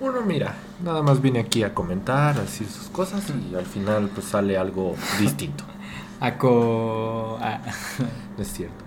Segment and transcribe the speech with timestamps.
[0.00, 4.10] Uno mira, nada más vine aquí a comentar, a decir sus cosas y al final
[4.14, 5.64] pues sale algo distinto.
[6.22, 7.38] A co...
[7.40, 7.60] a-
[8.36, 8.84] No es cierto.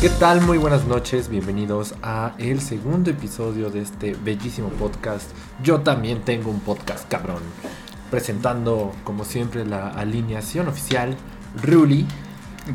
[0.00, 0.40] ¿Qué tal?
[0.40, 5.30] Muy buenas noches, bienvenidos a el segundo episodio de este bellísimo podcast.
[5.62, 7.42] Yo también tengo un podcast, cabrón.
[8.10, 11.16] Presentando, como siempre, la alineación oficial,
[11.62, 12.06] Ruli,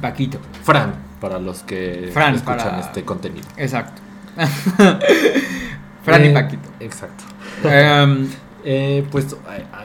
[0.01, 0.39] Paquito.
[0.63, 3.47] Fran, para los que Fran, escuchan para- este contenido.
[3.57, 4.01] Exacto.
[6.03, 6.69] Fran y Eh, Paquito.
[6.79, 7.23] Exacto.
[8.67, 9.27] Eh, pues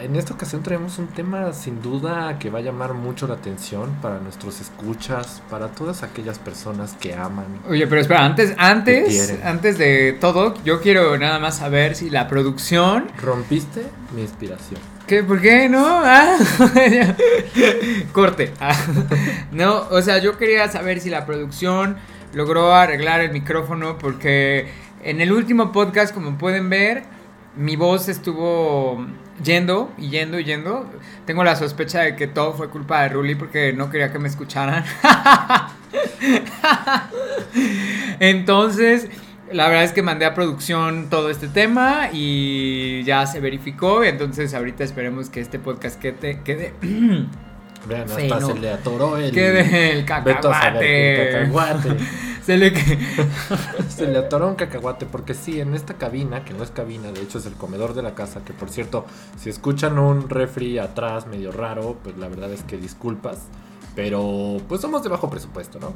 [0.00, 3.90] en esta ocasión traemos un tema sin duda que va a llamar mucho la atención
[4.00, 7.44] para nuestros escuchas, para todas aquellas personas que aman.
[7.68, 12.08] oye, pero espera, antes, ¿Qué antes, antes de todo, yo quiero nada más saber si
[12.08, 13.08] la producción.
[13.22, 13.84] Rompiste
[14.16, 14.80] mi inspiración.
[15.10, 15.24] ¿Qué?
[15.24, 15.68] ¿Por qué?
[15.68, 15.84] ¿No?
[15.84, 16.38] Ah,
[18.12, 18.52] Corte.
[19.50, 21.96] No, o sea, yo quería saber si la producción
[22.32, 24.70] logró arreglar el micrófono porque
[25.02, 27.02] en el último podcast, como pueden ver,
[27.56, 29.04] mi voz estuvo
[29.42, 30.88] yendo y yendo yendo.
[31.26, 34.28] Tengo la sospecha de que todo fue culpa de Ruli porque no quería que me
[34.28, 34.84] escucharan.
[38.20, 39.08] Entonces,
[39.52, 44.04] la verdad es que mandé a producción todo este tema y ya se verificó.
[44.04, 46.74] Entonces, ahorita esperemos que este podcast quede, quede,
[47.88, 49.32] Vean, hasta se le atoró el.
[49.32, 51.32] quede el que el cacahuate.
[51.32, 51.96] cacahuate.
[52.40, 52.72] Se le
[53.88, 57.20] se le atoró un cacahuate porque sí, en esta cabina, que no es cabina, de
[57.20, 59.04] hecho es el comedor de la casa, que por cierto,
[59.38, 63.40] si escuchan un refri atrás medio raro, pues la verdad es que disculpas.
[63.96, 65.92] Pero pues somos de bajo presupuesto, ¿no?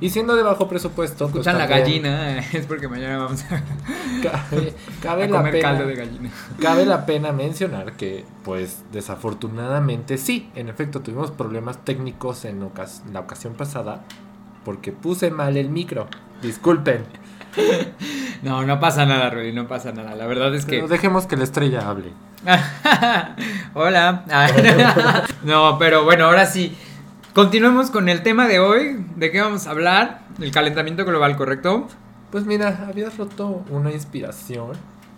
[0.00, 3.62] Y siendo de bajo presupuesto, pues, Escuchan la también gallina, es porque mañana vamos a,
[4.22, 6.30] Cabe, cabe a la pena, caldo de gallina.
[6.60, 13.02] cabe la pena mencionar que, pues, desafortunadamente sí, en efecto tuvimos problemas técnicos en ocas-
[13.12, 14.02] la ocasión pasada
[14.64, 16.08] porque puse mal el micro.
[16.42, 17.04] Disculpen.
[18.42, 20.14] No, no pasa nada, Rudy, no pasa nada.
[20.14, 20.72] La verdad es que.
[20.76, 22.12] Pero dejemos que la estrella hable.
[23.74, 24.24] Hola.
[25.42, 26.76] No, pero bueno, ahora sí.
[27.36, 29.04] Continuemos con el tema de hoy.
[29.16, 30.22] ¿De qué vamos a hablar?
[30.40, 31.86] El calentamiento global, ¿correcto?
[32.30, 34.72] Pues mira, habías roto una inspiración,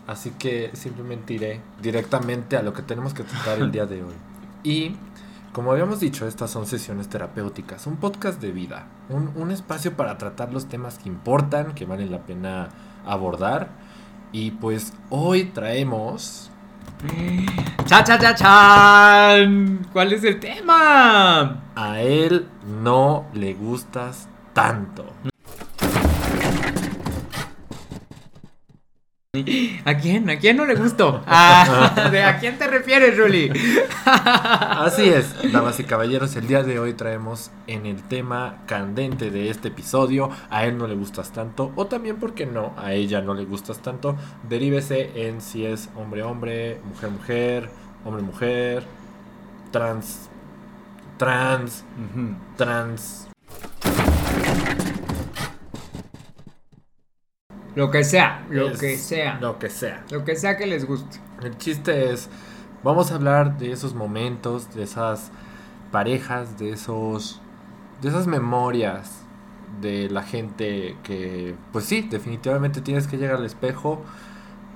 [0.08, 4.14] así que simplemente iré directamente a lo que tenemos que tratar el día de hoy.
[4.64, 4.96] Y
[5.52, 10.18] como habíamos dicho, estas son sesiones terapéuticas, un podcast de vida, un, un espacio para
[10.18, 12.70] tratar los temas que importan, que valen la pena
[13.06, 13.68] abordar.
[14.32, 16.47] Y pues hoy traemos...
[17.86, 19.86] ¡Cha, cha, cha, chan!
[19.92, 21.62] ¿Cuál es el tema?
[21.76, 22.46] A él
[22.82, 25.04] no le gustas tanto.
[29.84, 30.28] ¿A quién?
[30.30, 31.22] ¿A quién no le gustó?
[31.30, 33.50] Ah, ¿de ¿A quién te refieres, Ruli?
[34.04, 39.50] Así es, damas y caballeros, el día de hoy traemos en el tema candente de
[39.50, 42.74] este episodio, a él no le gustas tanto, o también, porque no?
[42.76, 44.16] A ella no le gustas tanto,
[44.48, 47.70] derívese en si es hombre-hombre, mujer-mujer,
[48.04, 48.84] hombre-mujer,
[49.70, 50.28] trans,
[51.18, 52.34] trans, Ujú.
[52.56, 53.28] trans,
[57.78, 59.38] Lo que sea, lo es que sea.
[59.40, 60.02] lo que sea.
[60.10, 61.20] Lo que sea que les guste.
[61.44, 62.28] El chiste es,
[62.82, 65.30] vamos a hablar de esos momentos, de esas
[65.92, 67.40] parejas, de esos,
[68.02, 69.20] de esas memorias
[69.80, 74.02] de la gente que, pues sí, definitivamente tienes que llegar al espejo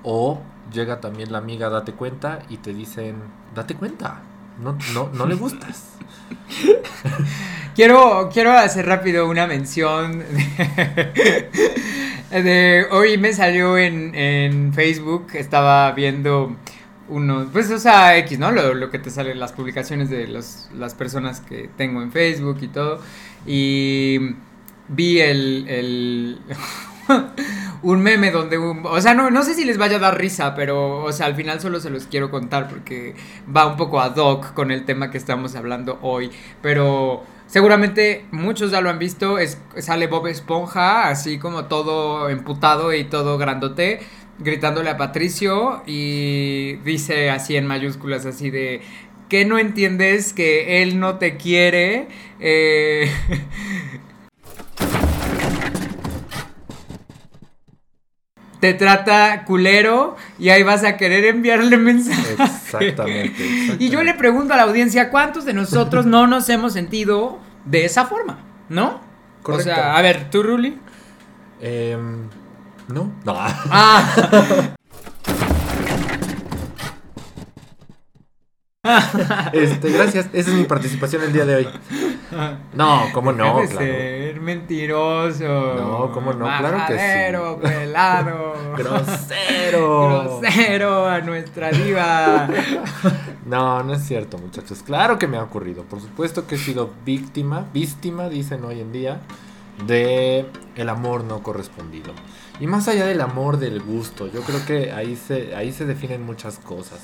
[0.03, 0.39] o
[0.71, 3.17] llega también la amiga, date cuenta y te dicen,
[3.53, 4.21] date cuenta,
[4.61, 5.97] no, no, no le gustas.
[7.75, 10.23] Quiero, quiero hacer rápido una mención
[12.41, 16.55] de- hoy me salió en, en Facebook, estaba viendo
[17.09, 18.51] unos, pues o sea, X, ¿no?
[18.51, 22.57] Lo, lo que te salen las publicaciones de los, las personas que tengo en Facebook
[22.61, 23.01] y todo.
[23.45, 24.35] Y
[24.87, 26.39] vi el, el
[27.83, 30.55] un meme donde, un- o sea, no, no sé si les vaya a dar risa,
[30.55, 33.15] pero, o sea, al final solo se los quiero contar porque
[33.55, 36.31] va un poco ad hoc con el tema que estamos hablando hoy,
[36.61, 39.37] pero seguramente muchos ya lo han visto,
[39.77, 43.99] sale Bob Esponja, así como todo emputado y todo grandote,
[44.39, 48.81] gritándole a Patricio y dice así en mayúsculas, así de...
[49.29, 52.07] ¿Qué no entiendes que él no te quiere?
[52.39, 53.09] Eh,
[58.63, 62.37] te trata culero y ahí vas a querer enviarle mensaje.
[62.39, 63.75] Exactamente.
[63.77, 67.83] Y yo le pregunto a la audiencia, ¿cuántos de nosotros no nos hemos sentido de
[67.83, 68.39] esa forma?
[68.69, 69.01] ¿No?
[69.41, 69.69] Correcto.
[69.69, 70.79] O sea, a ver, ¿tú, Ruli?
[71.59, 72.29] Em,
[72.87, 73.35] no, no.
[73.35, 74.69] Ah,
[79.53, 81.67] Este, gracias, esa es mi participación el día de hoy.
[82.73, 83.61] No, ¿cómo no?
[83.61, 85.45] De ser mentiroso.
[85.45, 86.43] No, ¿cómo no?
[86.45, 87.65] Claro que sí.
[87.65, 88.53] Pelado.
[88.77, 90.41] Grosero.
[90.41, 92.49] Grosero a nuestra diva.
[93.45, 94.83] No, no es cierto, muchachos.
[94.83, 95.83] Claro que me ha ocurrido.
[95.83, 99.21] Por supuesto que he sido víctima, víctima, dicen hoy en día,
[99.87, 100.45] de
[100.75, 102.11] el amor no correspondido.
[102.59, 106.25] Y más allá del amor, del gusto, yo creo que ahí se, ahí se definen
[106.25, 106.99] muchas cosas.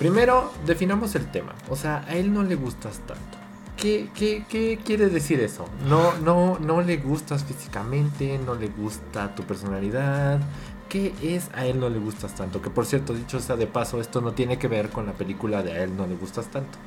[0.00, 1.52] Primero, definamos el tema.
[1.68, 3.36] O sea, a él no le gustas tanto.
[3.76, 5.66] ¿Qué, qué, qué quiere decir eso?
[5.90, 10.40] No, no, no le gustas físicamente, no le gusta tu personalidad.
[10.88, 12.62] ¿Qué es a él no le gustas tanto?
[12.62, 15.62] Que por cierto, dicho sea de paso, esto no tiene que ver con la película
[15.62, 16.78] de a él no le gustas tanto.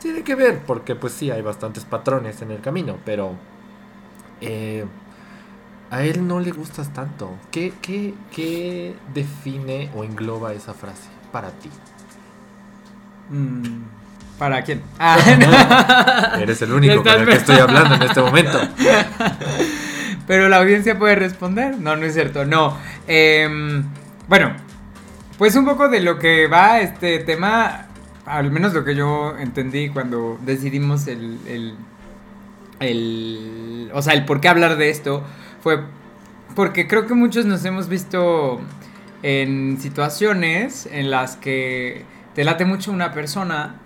[0.00, 3.32] Tiene que ver, porque pues sí, hay bastantes patrones en el camino, pero
[4.40, 4.84] eh,
[5.90, 7.30] a él no le gustas tanto.
[7.50, 11.68] ¿Qué, qué, ¿Qué define o engloba esa frase para ti?
[13.30, 13.82] Mm,
[14.38, 14.82] ¿Para quién?
[14.98, 18.60] Ah, Eres el único con el que estoy hablando en este momento.
[20.26, 21.78] Pero la audiencia puede responder.
[21.78, 22.44] No, no es cierto.
[22.44, 22.76] No.
[23.06, 23.84] Em,
[24.28, 24.52] bueno,
[25.38, 27.86] pues un poco de lo que va este tema,
[28.24, 31.74] al menos lo que yo entendí cuando decidimos el, el,
[32.80, 35.22] el, o sea, el por qué hablar de esto,
[35.62, 35.80] fue
[36.54, 38.60] porque creo que muchos nos hemos visto
[39.22, 43.76] en situaciones en las que te late mucho una persona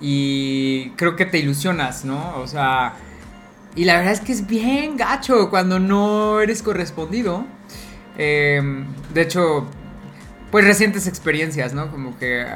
[0.00, 2.36] y creo que te ilusionas, ¿no?
[2.38, 2.94] O sea,
[3.74, 7.46] y la verdad es que es bien gacho cuando no eres correspondido.
[8.18, 8.60] Eh,
[9.12, 9.66] de hecho,
[10.50, 11.90] pues recientes experiencias, ¿no?
[11.90, 12.46] Como que,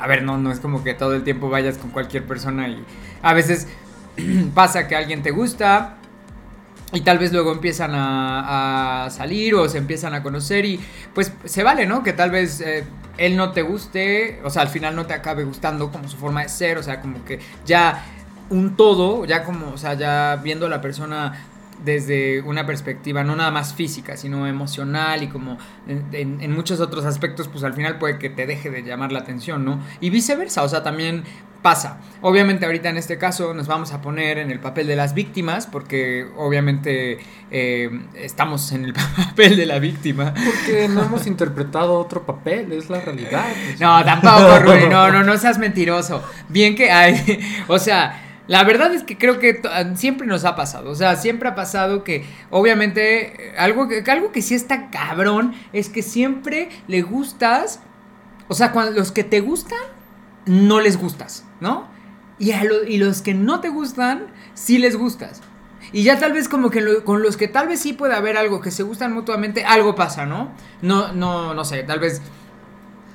[0.00, 2.84] a ver, no, no es como que todo el tiempo vayas con cualquier persona y
[3.22, 3.68] a veces
[4.54, 5.96] pasa que alguien te gusta
[6.92, 10.80] y tal vez luego empiezan a, a, salir o se empiezan a conocer y
[11.14, 12.02] pues se vale, ¿no?
[12.02, 12.84] Que tal vez eh,
[13.18, 16.42] él no te guste, o sea, al final no te acabe gustando como su forma
[16.42, 18.04] de ser, o sea, como que ya
[18.50, 21.46] un todo, ya como, o sea, ya viendo a la persona
[21.84, 26.80] desde una perspectiva no nada más física, sino emocional y como en, en, en, muchos
[26.80, 29.80] otros aspectos, pues al final puede que te deje de llamar la atención, ¿no?
[30.00, 31.24] Y viceversa, o sea, también
[31.62, 32.00] pasa.
[32.20, 35.66] Obviamente ahorita en este caso nos vamos a poner en el papel de las víctimas,
[35.66, 37.18] porque obviamente
[37.50, 40.34] eh, estamos en el papel de la víctima.
[40.34, 43.46] Porque no hemos interpretado otro papel, es la realidad.
[43.80, 46.22] No, tampoco, no, no, no seas mentiroso.
[46.48, 48.28] Bien que hay, o sea...
[48.48, 49.62] La verdad es que creo que
[49.94, 50.90] siempre nos ha pasado.
[50.90, 55.88] O sea, siempre ha pasado que, obviamente, algo que, algo que sí está cabrón es
[55.88, 57.80] que siempre le gustas.
[58.48, 59.78] O sea, cuando los que te gustan,
[60.46, 61.86] no les gustas, ¿no?
[62.38, 65.40] Y, a y los que no te gustan, sí les gustas.
[65.92, 68.60] Y ya tal vez como que con los que tal vez sí puede haber algo
[68.60, 70.50] que se gustan mutuamente, algo pasa, ¿no?
[70.80, 72.22] No, no, no sé, tal vez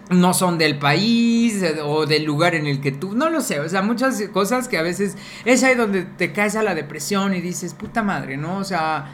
[0.10, 3.68] no son del país o del lugar en el que tú, no lo sé, o
[3.68, 7.42] sea, muchas cosas que a veces es ahí donde te caes a la depresión y
[7.42, 8.58] dices, puta madre, ¿no?
[8.58, 9.12] O sea,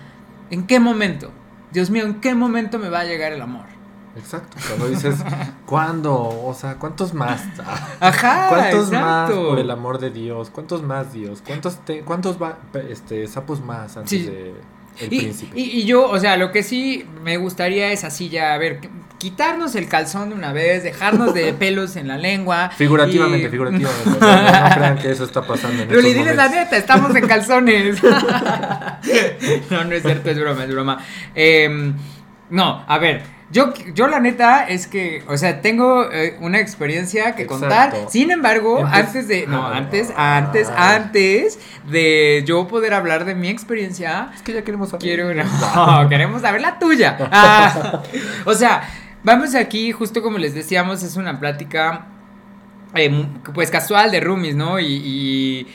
[0.51, 1.31] ¿en qué momento?
[1.72, 3.66] Dios mío, ¿en qué momento me va a llegar el amor?
[4.16, 5.16] Exacto, cuando dices,
[5.66, 6.13] ¿cuándo?
[6.16, 7.42] O sea, ¿cuántos más?
[8.00, 9.00] Ajá, ¿Cuántos exacto.
[9.06, 10.51] más por el amor de Dios?
[10.51, 11.42] ¿Cuántos más Dios?
[11.46, 14.24] ¿Cuántos, te, cuántos va, este, sapos más antes Sí.
[14.28, 14.54] de
[15.00, 15.60] el Y, príncipe?
[15.60, 18.81] y- y yo, o sea, lo que sí me gustaría es así ya, a ver,
[19.24, 22.70] quitarnos el calzón de una vez, dejarnos de pelos en la lengua.
[22.75, 24.10] Figurativamente, y- figurativamente.
[24.10, 28.03] No, crean que eso está pasando en Luli, estos diles la neta, estamos en calzones.
[29.72, 30.98] no, no es cierto, es broma, es broma.
[31.34, 31.94] Em,
[32.50, 37.36] no, a ver, yo, yo la neta es que, o sea, tengo eh, una experiencia
[37.36, 37.60] que Exacto.
[37.68, 37.94] contar.
[38.10, 40.38] Sin embargo, antes de, no, Ah, antes, ah.
[40.38, 45.01] antes, antes de yo poder hablar de mi experiencia, Es que ya queremos saber.
[45.03, 47.18] Quiero no, queremos saber la tuya.
[47.32, 48.01] Ah,
[48.46, 48.82] o sea,
[49.24, 52.08] vamos aquí, justo como les decíamos, es una plática
[53.10, 54.80] mu- pues casual de roomies, ¿no?
[54.80, 55.68] Y, y,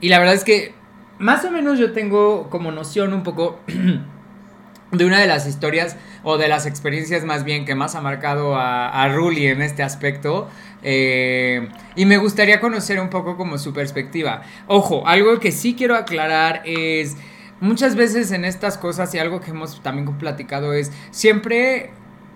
[0.00, 0.74] y la verdad es que
[1.18, 3.60] más o menos yo tengo como noción un poco
[4.92, 8.56] de una de las historias o de las experiencias más bien que más ha marcado
[8.56, 10.48] a, a Ruli en este aspecto.
[10.82, 14.42] eh, y me gustaría conocer un poco como su perspectiva.
[14.68, 17.16] Ojo, algo que sí quiero aclarar es,
[17.60, 21.90] muchas veces en estas cosas y algo que hemos también platicado es, siempre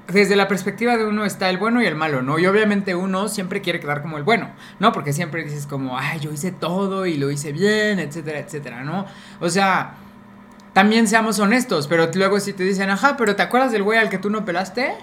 [0.08, 2.38] desde la perspectiva de uno está el bueno y el malo, ¿no?
[2.38, 4.92] Y obviamente uno siempre quiere quedar como el bueno, ¿no?
[4.92, 9.04] Porque siempre dices como, ay, yo hice todo y lo hice bien, etcétera, etcétera, ¿no?
[9.40, 9.94] O sea,
[10.72, 14.08] también seamos honestos, pero luego si te dicen, ajá, pero ¿te acuerdas del güey al
[14.08, 14.94] que tú no pelaste?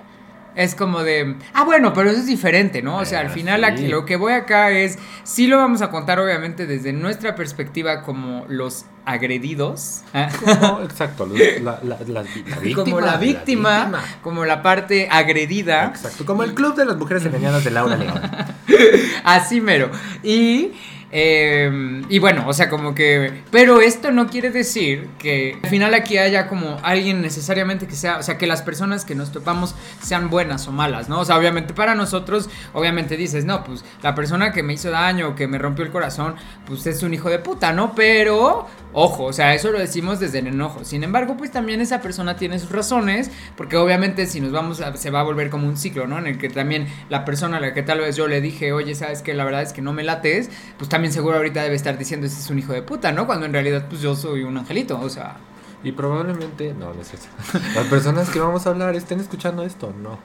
[0.55, 2.97] Es como de, ah, bueno, pero eso es diferente, ¿no?
[2.97, 3.65] O sea, al Ah, final sí.
[3.65, 8.01] aquí, lo que voy acá es, sí lo vamos a contar obviamente desde nuestra perspectiva
[8.03, 10.29] como los agredidos, ¿ah?
[10.43, 11.79] Como, exacto, la
[12.23, 12.73] víctima.
[12.75, 17.63] como la víctima, como la parte agredida, Exacto, como el club de las mujeres engañadas
[17.63, 18.19] de Laura León.
[19.23, 19.91] así mero.
[20.23, 20.71] Y,
[21.11, 25.93] eh, y bueno, o sea, como que, pero esto no quiere decir que al final
[25.93, 29.75] aquí haya como alguien necesariamente que sea, o sea, que las personas que nos topamos
[30.01, 31.19] sean buenas o malas, ¿no?
[31.19, 35.35] O sea, obviamente para nosotros, obviamente dices, no, pues la persona que me hizo daño,
[35.35, 36.35] que me rompió el corazón,
[36.65, 37.93] pues es un hijo de puta, ¿no?
[37.95, 40.83] Pero, ojo, o sea, eso lo decimos desde el enojo.
[40.83, 44.95] Sin embargo, pues también esa persona tiene sus razones, porque obviamente si nos vamos a,
[44.97, 46.17] se va a volver como un ciclo, ¿no?
[46.17, 48.95] En el que también la persona a la que tal vez yo le dije, oye,
[48.95, 51.97] sabes que la verdad es que no me lates, pues también seguro ahorita debe estar
[51.97, 53.25] diciendo, ese es un hijo de puta, ¿no?
[53.25, 55.37] Cuando en realidad, pues yo soy un angelito, o sea.
[55.83, 57.27] Y probablemente, no, no es eso.
[57.75, 60.19] Las personas que vamos a hablar estén escuchando esto, no.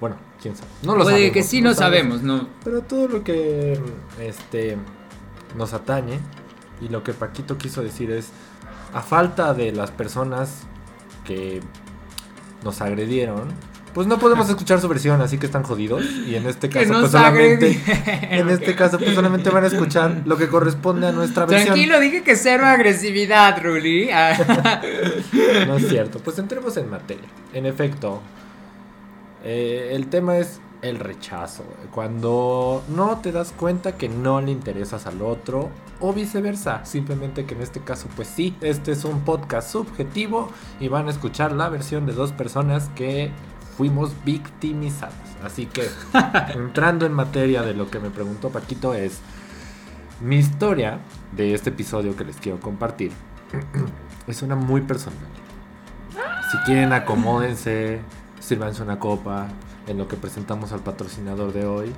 [0.00, 0.70] Bueno, quién sabe.
[0.82, 1.34] No lo puede sabemos.
[1.34, 2.48] que sí, no sabemos, ¿no?
[2.62, 3.80] Pero todo lo que
[4.20, 4.76] este
[5.56, 6.18] nos atañe
[6.80, 8.30] y lo que Paquito quiso decir es
[8.92, 10.64] a falta de las personas
[11.24, 11.60] que
[12.62, 13.48] nos agredieron,
[13.94, 17.12] pues no podemos escuchar su versión, así que están jodidos y en este caso pues
[17.12, 17.80] solamente
[18.30, 21.74] en este caso pues solamente van a escuchar lo que corresponde a nuestra versión.
[21.74, 24.10] Tranquilo, dije que cero agresividad, Ruli.
[24.10, 24.82] Ah.
[25.66, 26.18] No es cierto.
[26.18, 27.26] Pues entremos en materia.
[27.52, 28.20] En efecto,
[29.44, 31.64] eh, el tema es el rechazo.
[31.92, 35.70] Cuando no te das cuenta que no le interesas al otro
[36.00, 36.84] o viceversa.
[36.84, 41.10] Simplemente que en este caso, pues sí, este es un podcast subjetivo y van a
[41.10, 43.30] escuchar la versión de dos personas que
[43.76, 45.14] fuimos victimizadas.
[45.42, 45.88] Así que,
[46.54, 49.20] entrando en materia de lo que me preguntó Paquito es...
[50.20, 51.00] Mi historia
[51.32, 53.10] de este episodio que les quiero compartir
[54.28, 55.18] es una muy personal.
[56.50, 58.00] Si quieren, acomódense,
[58.38, 59.48] sírvanse una copa
[59.88, 61.92] en lo que presentamos al patrocinador de hoy.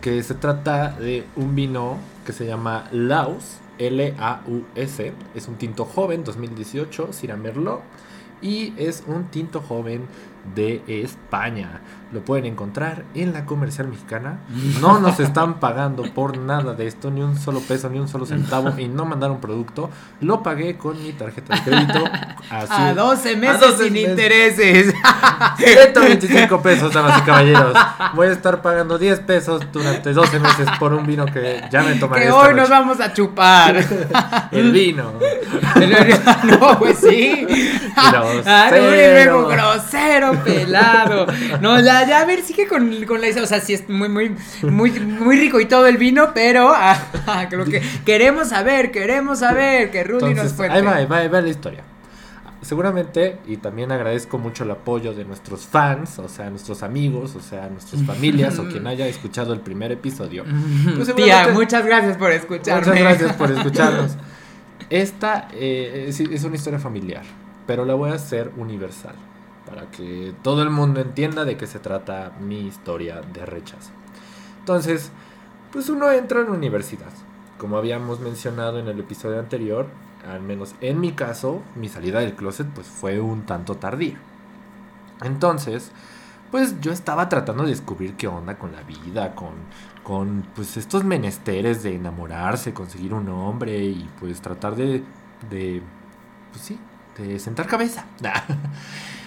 [0.00, 5.12] Que se trata de un vino que se llama Laus, L-A-U-S.
[5.34, 7.82] Es un tinto joven 2018, Syrah Merlot.
[8.40, 10.06] Y es un tinto joven
[10.54, 11.80] de España.
[12.10, 14.38] Lo pueden encontrar en la comercial mexicana.
[14.80, 18.24] No nos están pagando por nada de esto, ni un solo peso, ni un solo
[18.24, 18.72] centavo.
[18.78, 19.90] Y no mandaron producto.
[20.22, 22.04] Lo pagué con mi tarjeta de crédito.
[22.50, 24.08] Así, A 12 meses 12 sin meses.
[24.10, 24.94] intereses.
[25.58, 27.74] 125 pesos, damas y caballeros.
[28.14, 31.94] Voy a estar pagando 10 pesos durante 12 meses por un vino que ya me
[31.96, 32.70] tomaré que esta hoy nos noche.
[32.70, 33.84] vamos a chupar.
[34.52, 35.12] El vino.
[36.44, 37.46] no, pues sí.
[37.46, 38.42] Grosero.
[38.46, 41.26] Ah, luego grosero, pelado.
[41.60, 43.28] No, ya, ya, a ver, sigue con, con la.
[43.42, 47.48] O sea, sí es muy, muy, muy, muy rico y todo el vino, pero ah,
[47.50, 50.76] lo que queremos saber, queremos saber que Ruli nos cuente.
[50.76, 51.84] ahí va, ahí va, ahí va la historia.
[52.60, 57.40] Seguramente, y también agradezco mucho el apoyo de nuestros fans, o sea, nuestros amigos, o
[57.40, 60.44] sea, nuestras familias, o quien haya escuchado el primer episodio.
[60.96, 62.86] Pues Tía, muchas gracias por escucharme.
[62.86, 64.16] Muchas gracias por escucharnos.
[64.90, 67.22] Esta eh, es, es una historia familiar,
[67.66, 69.14] pero la voy a hacer universal,
[69.68, 73.90] para que todo el mundo entienda de qué se trata mi historia de rechazo.
[74.60, 75.10] Entonces,
[75.72, 77.10] pues uno entra en universidad.
[77.58, 79.86] Como habíamos mencionado en el episodio anterior,
[80.28, 84.18] al menos en mi caso, mi salida del closet pues fue un tanto tardía.
[85.22, 85.90] Entonces,
[86.50, 89.54] pues yo estaba tratando de descubrir qué onda con la vida, con,
[90.02, 95.02] con pues estos menesteres de enamorarse, conseguir un hombre y pues tratar de,
[95.50, 95.82] de
[96.52, 96.78] pues sí,
[97.18, 98.06] de sentar cabeza.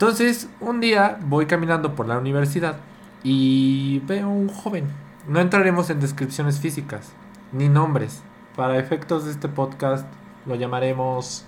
[0.00, 2.78] Entonces, un día voy caminando por la universidad
[3.22, 4.86] y veo un joven.
[5.28, 7.12] No entraremos en descripciones físicas
[7.52, 8.22] ni nombres.
[8.56, 10.06] Para efectos de este podcast
[10.46, 11.44] lo llamaremos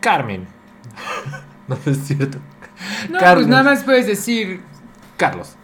[0.00, 0.48] Carmen.
[1.68, 2.38] no es cierto.
[3.10, 4.62] No, pues nada más puedes decir
[5.18, 5.56] Carlos.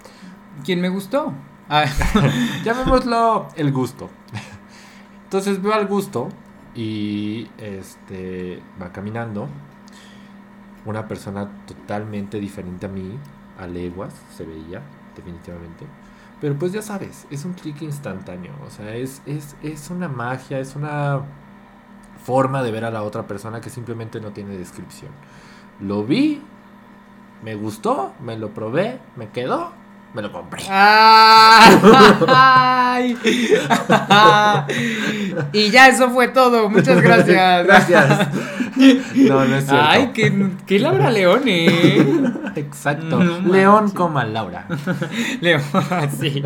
[0.63, 1.33] quién me gustó.
[1.71, 1.87] Ah,
[2.65, 4.11] Llamémoslo el gusto.
[5.25, 6.29] Entonces veo al gusto
[6.79, 9.49] y este va caminando.
[10.87, 13.19] Una persona totalmente diferente a mí,
[13.59, 14.81] a leguas, se veía,
[15.17, 15.87] definitivamente.
[16.41, 18.53] Pero pues ya sabes, es un clic instantáneo.
[18.65, 21.23] O sea, es, es, es una magia, es una
[22.25, 25.11] forma de ver a la otra persona que simplemente no tiene descripción.
[25.81, 26.41] Lo vi,
[27.43, 29.73] me gustó, me lo probé, me quedó,
[30.15, 30.63] me lo compré.
[32.29, 33.17] Ay.
[35.53, 36.69] y ya eso fue todo.
[36.69, 37.67] Muchas gracias.
[37.67, 38.29] Gracias.
[39.17, 39.87] No, no es cierto.
[39.89, 42.33] Ay, qué, qué Laura León, eh.
[42.55, 43.23] Exacto.
[43.23, 44.67] No León coma Laura.
[45.41, 45.63] León,
[46.19, 46.43] sí,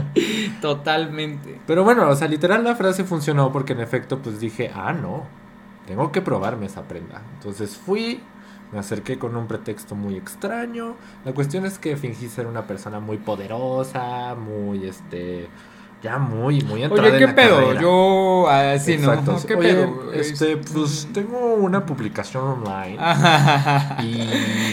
[0.61, 1.61] totalmente.
[1.66, 5.25] Pero bueno, o sea, literal la frase funcionó porque en efecto pues dije, ah, no,
[5.87, 7.23] tengo que probarme esa prenda.
[7.35, 8.21] Entonces fui,
[8.73, 10.97] Me acerqué con un pretexto muy extraño.
[11.25, 15.49] La cuestión es que fingí ser una persona muy poderosa, muy este
[16.02, 17.57] ya muy, muy entrada Oye, ¿qué en la pedo?
[17.59, 17.81] carrera.
[17.81, 19.12] Yo, así, ¿no?
[19.12, 19.37] Exacto.
[19.47, 20.12] ¿Qué Oye, pedo?
[20.12, 22.99] Este, pues tengo una publicación online.
[24.02, 24.21] Y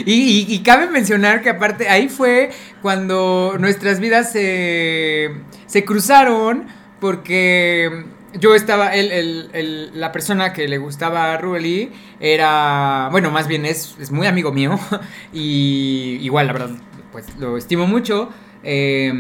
[0.08, 0.14] Y,
[0.50, 2.50] y- y cabe mencionar que aparte ahí fue
[2.82, 5.30] cuando nuestras vidas se,
[5.68, 6.66] se cruzaron
[7.00, 13.66] porque yo estaba, el- la persona que le gustaba a Rubeli era, bueno, más bien
[13.66, 14.80] es, es muy amigo mío
[15.34, 16.70] y igual, la verdad,
[17.12, 18.30] pues lo estimo mucho.
[18.64, 19.12] eh,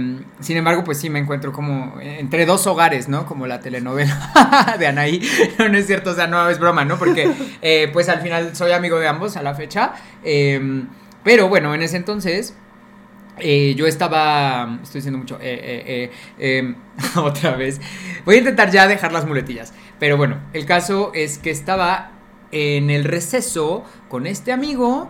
[0.41, 3.25] sin embargo, pues sí me encuentro como entre dos hogares, ¿no?
[3.25, 5.21] Como la telenovela de Anaí.
[5.57, 6.97] No, es cierto, o sea, no es broma, ¿no?
[6.99, 9.93] Porque eh, pues al final soy amigo de ambos a la fecha.
[10.23, 10.83] eh,
[11.23, 12.55] pero bueno, en ese entonces
[13.41, 14.79] eh, yo estaba.
[14.83, 15.37] Estoy diciendo mucho.
[15.41, 16.75] eh, eh, eh,
[17.17, 17.79] otra vez.
[18.25, 19.73] Voy a intentar ya dejar las muletillas.
[19.99, 22.11] Pero bueno, el caso es que estaba
[22.51, 25.09] en el receso con este amigo.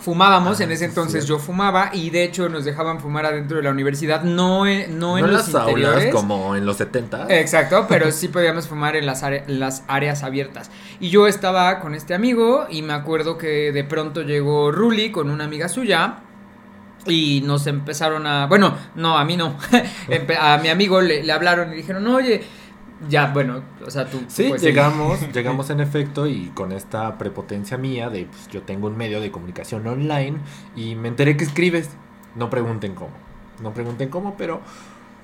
[0.00, 1.28] Fumábamos, Ah, en ese entonces sí.
[1.28, 5.12] yo fumaba y de hecho nos dejaban fumar adentro de la universidad, no en, no
[5.12, 6.12] no en los las aulas interiores.
[6.12, 7.26] como en los 70.
[7.28, 10.72] Exacto, pero sí podíamos fumar en las, en las áreas abiertas.
[10.98, 15.30] Y yo estaba con este amigo y me acuerdo que de pronto llegó Ruli con
[15.30, 16.16] una amiga suya.
[17.06, 18.46] Y nos empezaron a...
[18.46, 19.56] Bueno, no, a mí no.
[20.40, 22.42] A mi amigo le, le hablaron y dijeron, oye,
[23.08, 24.22] ya, bueno, o sea, tú...
[24.28, 28.86] Sí, pues, llegamos, llegamos en efecto y con esta prepotencia mía de pues yo tengo
[28.86, 30.38] un medio de comunicación online
[30.76, 31.90] y me enteré que escribes.
[32.36, 33.10] No pregunten cómo.
[33.62, 34.60] No pregunten cómo, pero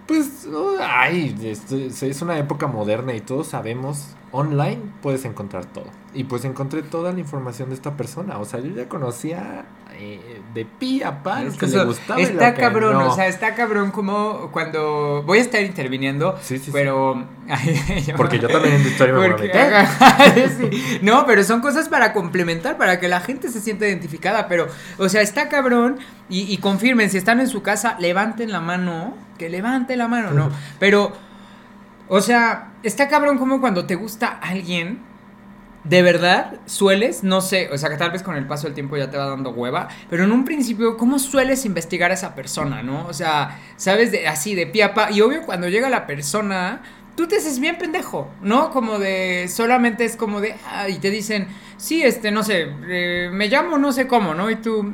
[0.06, 5.66] pues no, ay, es, es- es una época moderna y todos sabemos online puedes encontrar
[5.66, 5.87] todo.
[6.14, 10.40] Y pues encontré toda la información de esta persona, o sea, yo ya conocía eh,
[10.54, 13.09] de pi a pa lo Es que que le gustaba está que cabrón, no.
[13.11, 15.23] o sea, está cabrón como cuando...
[15.26, 16.70] Voy a estar interviniendo, Sí, sí, sí.
[16.73, 17.25] pero...
[18.16, 20.99] Porque yo también en tu historia me voy a Porque- sí.
[21.02, 24.47] No, pero son cosas para complementar, para que la gente se sienta identificada.
[24.49, 24.68] Pero,
[24.99, 25.99] o sea, está cabrón.
[26.28, 29.14] Y, y confirmen, si están en su casa, levanten la mano.
[29.38, 30.50] Que levanten la mano, ¿no?
[30.78, 31.12] Pero,
[32.09, 35.00] o sea, está cabrón como cuando te gusta alguien.
[35.84, 38.99] De verdad, sueles, no sé, o sea que tal vez con el paso del tiempo
[38.99, 42.82] ya te va dando hueva, pero en un principio, ¿cómo sueles investigar a esa persona,
[42.82, 43.06] no?
[43.06, 46.82] O sea, sabes, de, así de pie a pa, y obvio cuando llega la persona,
[47.16, 48.70] tú te haces bien pendejo, ¿no?
[48.70, 53.30] Como de, solamente es como de, ah, y te dicen, sí, este, no sé, eh,
[53.32, 54.50] me llamo no sé cómo, ¿no?
[54.50, 54.93] Y tú,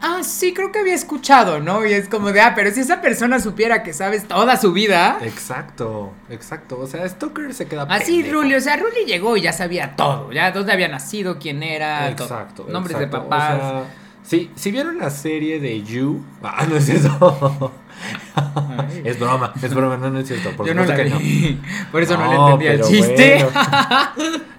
[0.00, 1.84] ah, sí, creo que había escuchado, ¿no?
[1.86, 5.18] Y es como de, ah, pero si esa persona supiera que sabes toda su vida.
[5.22, 6.78] Exacto, exacto.
[6.80, 8.42] O sea, Stoker se queda Así, pendejo.
[8.42, 12.14] Ruli, o sea, Ruli llegó y ya sabía todo, ya dónde había nacido, quién era,
[12.16, 12.26] todo.
[12.26, 12.66] Exacto.
[12.68, 13.16] nombres exacto.
[13.16, 13.54] de papás.
[13.54, 13.84] O sea,
[14.22, 16.24] sí, si vieron la serie de You.
[16.42, 17.72] Ah, no es eso.
[19.02, 20.50] Es broma, es broma, no, no es cierto.
[20.56, 21.60] Por Yo no la vi,
[21.92, 23.46] por eso no, No, le entendí el chiste.
[24.16, 24.40] bueno.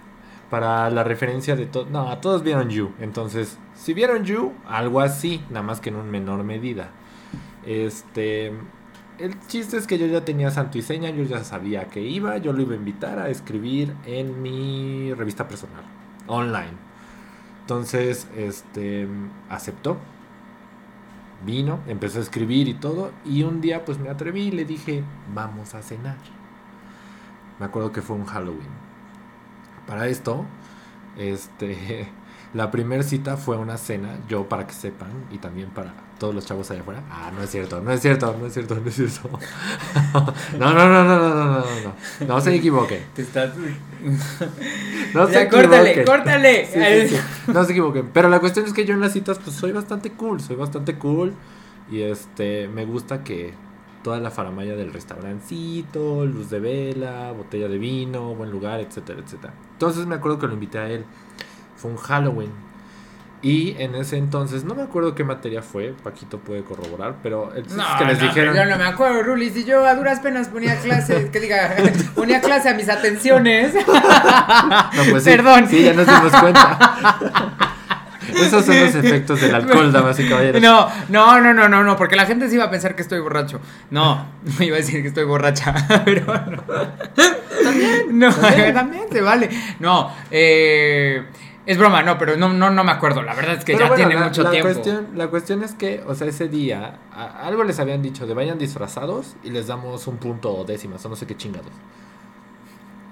[0.49, 1.85] Para la referencia de todo.
[1.85, 2.91] No, todos vieron You.
[2.99, 6.89] Entonces, si vieron You, algo así, nada más que en una menor medida.
[7.65, 8.53] Este.
[9.17, 12.37] El chiste es que yo ya tenía santo y seña, yo ya sabía que iba,
[12.37, 15.85] yo lo iba a invitar a escribir en mi revista personal,
[16.27, 16.73] online.
[17.61, 19.07] Entonces, este,
[19.49, 19.97] aceptó,
[21.45, 25.01] vino, empezó a escribir y todo, y un día pues me atreví y le dije,
[25.33, 26.17] vamos a cenar.
[27.57, 28.84] Me acuerdo que fue un Halloween.
[29.87, 30.45] Para esto,
[31.17, 32.09] este,
[32.53, 36.45] la primera cita fue una cena, yo para que sepan, y también para todos los
[36.45, 37.03] chavos allá afuera.
[37.09, 39.29] Ah, no es cierto, no es cierto, no es cierto, no es cierto.
[40.57, 42.27] No, no, no, no, no, no, no, no.
[42.27, 43.01] No se equivoque.
[43.13, 43.51] Te estás.
[45.13, 46.69] No se ya, córtale, córtale.
[47.47, 48.09] No se equivoquen.
[48.13, 50.95] Pero la cuestión es que yo en las citas, pues soy bastante cool, soy bastante
[50.95, 51.33] cool.
[51.91, 53.53] Y este, me gusta que
[54.05, 59.51] toda la faramaya del restaurancito, luz de vela, botella de vino, buen lugar, etcétera, etcétera.
[59.71, 61.05] Entonces me acuerdo que lo invité a él.
[61.75, 62.51] Fue un Halloween.
[63.41, 67.63] Y en ese entonces, no me acuerdo qué materia fue, Paquito puede corroborar, pero el
[67.63, 68.55] chiste No, es que les no, dijeron.
[68.55, 69.49] Yo no me acuerdo, Ruli.
[69.49, 71.75] Si yo a duras penas ponía clase, que diga,
[72.15, 73.73] ponía clase a mis atenciones.
[73.85, 75.67] No, pues sí, Perdón.
[75.67, 77.54] Sí, ya nos dimos cuenta.
[78.35, 80.61] Esos son los efectos del alcohol, damas y caballeros.
[80.61, 83.19] No, no, no, no, no, no, porque la gente sí iba a pensar que estoy
[83.19, 83.59] borracho.
[83.91, 84.25] No,
[84.59, 85.73] me iba a decir que estoy borracha,
[86.05, 86.63] pero no.
[87.63, 88.73] También, no, también.
[88.73, 89.49] también se vale.
[89.79, 91.23] No, eh,
[91.65, 93.21] es broma, no, pero no, no, no me acuerdo.
[93.23, 94.69] La verdad es que Pero ya bueno, tiene la, mucho la tiempo.
[94.71, 98.33] Cuestión, la cuestión es que, o sea, ese día, a- algo les habían dicho de
[98.33, 101.71] vayan disfrazados y les damos un punto o décimas o no sé qué chingados.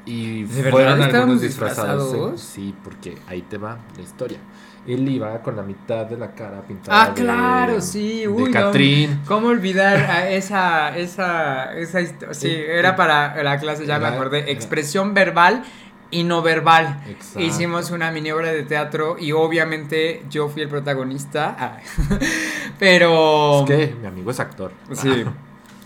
[0.05, 2.03] Y ¿De fueron algunos disfrazados.
[2.11, 2.41] disfrazados?
[2.41, 4.37] Sí, sí, porque ahí te va la historia.
[4.85, 7.03] Él iba con la mitad de la cara pintada.
[7.03, 8.51] Ah, de- claro, sí, De uy, no.
[8.51, 9.21] Catrín.
[9.25, 12.33] ¿Cómo olvidar a esa, esa, esa historia?
[12.33, 14.39] Sí, Eh, era eh, para la clase, ya me era- acordé.
[14.41, 15.63] era- Expresión verbal
[16.11, 17.01] y no verbal.
[17.07, 17.39] Exacto.
[17.39, 21.55] Hicimos una mini obra de teatro y obviamente yo fui el protagonista.
[21.57, 21.77] Ah,
[22.79, 23.61] Pero.
[23.61, 24.73] Es que mi amigo es actor.
[24.91, 25.23] Sí.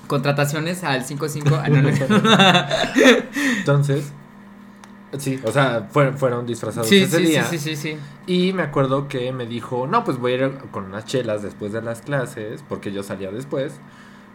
[0.07, 1.55] Contrataciones al 55.
[1.63, 1.89] ah, no, no.
[3.59, 4.11] Entonces,
[5.17, 7.43] sí, o sea, fueron, fueron disfrazados Sí, ese sí, sí, día.
[7.43, 7.97] sí, sí, sí.
[8.25, 11.71] Y me acuerdo que me dijo, no, pues voy a ir con unas chelas después
[11.73, 13.73] de las clases, porque yo salía después.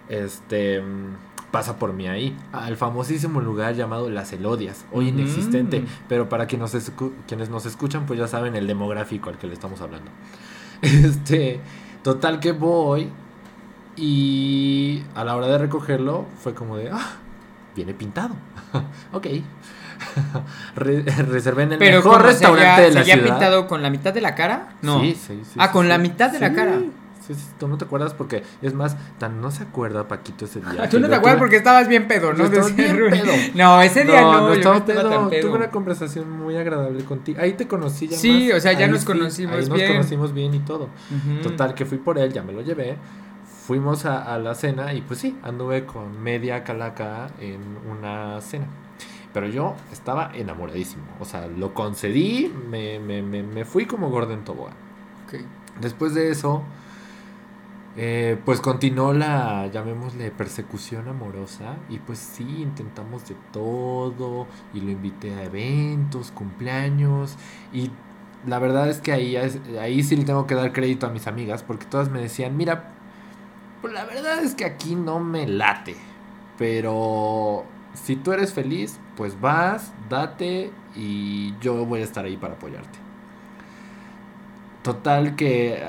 [0.08, 1.16] Este, mm,
[1.50, 5.18] pasa por mí ahí, al famosísimo lugar llamado Las Elodias, hoy Mm.
[5.18, 6.90] inexistente, pero para quienes nos,
[7.28, 10.11] quienes nos escuchan, pues ya saben el demográfico al que le estamos hablando.
[10.82, 11.61] Este,
[12.02, 13.08] total que voy
[13.96, 17.12] y a la hora de recogerlo fue como de, ah,
[17.76, 18.35] viene pintado.
[19.12, 19.26] ok.
[20.76, 23.22] Re- reservé en el Pero mejor restaurante ¿Se de la ciudad.
[23.24, 24.70] pintado con la mitad de la cara?
[24.83, 25.00] No.
[25.00, 25.88] Sí, sí, sí, Ah, sí, con sí.
[25.88, 26.78] la mitad de la cara.
[27.24, 30.59] Sí, sí, tú no te acuerdas porque, es más, tan no se acuerda Paquito ese
[30.61, 30.83] día.
[30.83, 32.48] Ah, Tú no te acuerdas tuve- porque estabas bien pedo, ¿no?
[32.48, 33.33] Bien pedo.
[33.55, 35.40] No, ese día no, estaba no estaba pedo, tan pedo.
[35.48, 37.38] Tuve una conversación muy agradable contigo.
[37.40, 38.59] Ahí te conocí ya Sí, más.
[38.59, 39.78] o sea, ya Ahí nos conocimos ahí bien.
[39.87, 40.88] nos conocimos bien y todo.
[41.44, 42.96] Total, que fui por él, ya me lo llevé.
[43.66, 48.66] Fuimos a, a la cena y pues sí, anduve con media calaca en una cena.
[49.33, 51.05] Pero yo estaba enamoradísimo.
[51.20, 54.75] O sea, lo concedí, me, me, me, me fui como Gordon Tobogán.
[55.81, 56.62] Después de eso,
[57.96, 61.77] eh, pues continuó la, llamémosle, persecución amorosa.
[61.88, 64.46] Y pues sí, intentamos de todo.
[64.75, 67.37] Y lo invité a eventos, cumpleaños.
[67.72, 67.90] Y
[68.46, 71.62] la verdad es que ahí, ahí sí le tengo que dar crédito a mis amigas.
[71.62, 72.92] Porque todas me decían, mira,
[73.82, 75.96] pues la verdad es que aquí no me late.
[76.56, 80.70] Pero si tú eres feliz, pues vas, date.
[80.94, 82.98] Y yo voy a estar ahí para apoyarte.
[84.82, 85.82] Total que,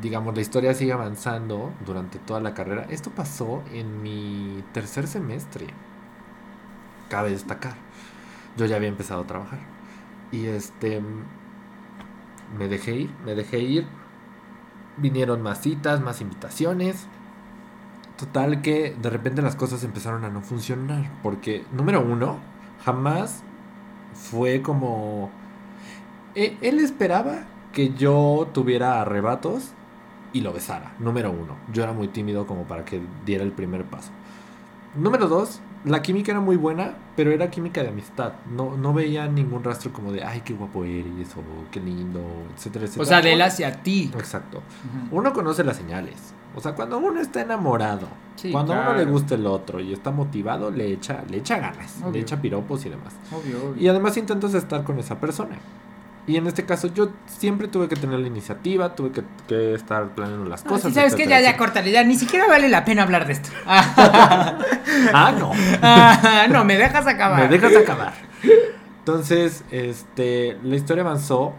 [0.00, 2.86] digamos, la historia sigue avanzando durante toda la carrera.
[2.88, 5.66] Esto pasó en mi tercer semestre.
[7.08, 7.74] Cabe destacar.
[8.56, 9.60] Yo ya había empezado a trabajar.
[10.30, 11.02] Y este...
[12.58, 13.86] Me dejé ir, me dejé ir.
[14.96, 17.06] Vinieron más citas, más invitaciones.
[18.18, 21.10] Total que de repente las cosas empezaron a no funcionar.
[21.22, 22.38] Porque, número uno,
[22.84, 23.42] jamás
[24.14, 25.30] fue como...
[26.34, 29.70] E- Él esperaba que yo tuviera arrebatos
[30.32, 30.92] y lo besara.
[30.98, 31.56] Número uno.
[31.72, 34.10] Yo era muy tímido como para que diera el primer paso.
[34.94, 35.60] Número dos.
[35.84, 38.34] La química era muy buena, pero era química de amistad.
[38.54, 42.20] No, no veía ningún rastro como de, ay, qué guapo eres, o qué lindo,
[42.54, 43.02] etcétera, etcétera.
[43.02, 44.10] O sea, de él hacia ti.
[44.14, 44.62] Exacto.
[45.10, 46.34] Uno conoce las señales.
[46.54, 48.98] O sea, cuando uno está enamorado, Sí, cuando a uno claro.
[49.04, 52.12] le gusta el otro y está motivado, le echa, le echa ganas, Obvio.
[52.12, 53.14] le echa piropos y demás.
[53.32, 53.82] Obvio, obvio.
[53.82, 55.56] Y además intentas estar con esa persona.
[56.26, 60.10] Y en este caso yo siempre tuve que tener la iniciativa, tuve que, que estar
[60.14, 60.92] planeando las Ah, cosas.
[60.92, 63.48] sí, sabes que ya, ya, córtale, ya, ni siquiera vale la pena hablar de esto.
[65.14, 65.50] Ah, no.
[65.82, 67.40] Ah, no, me dejas acabar.
[67.40, 68.12] Me dejas acabar.
[68.98, 71.54] Entonces, este, la historia avanzó.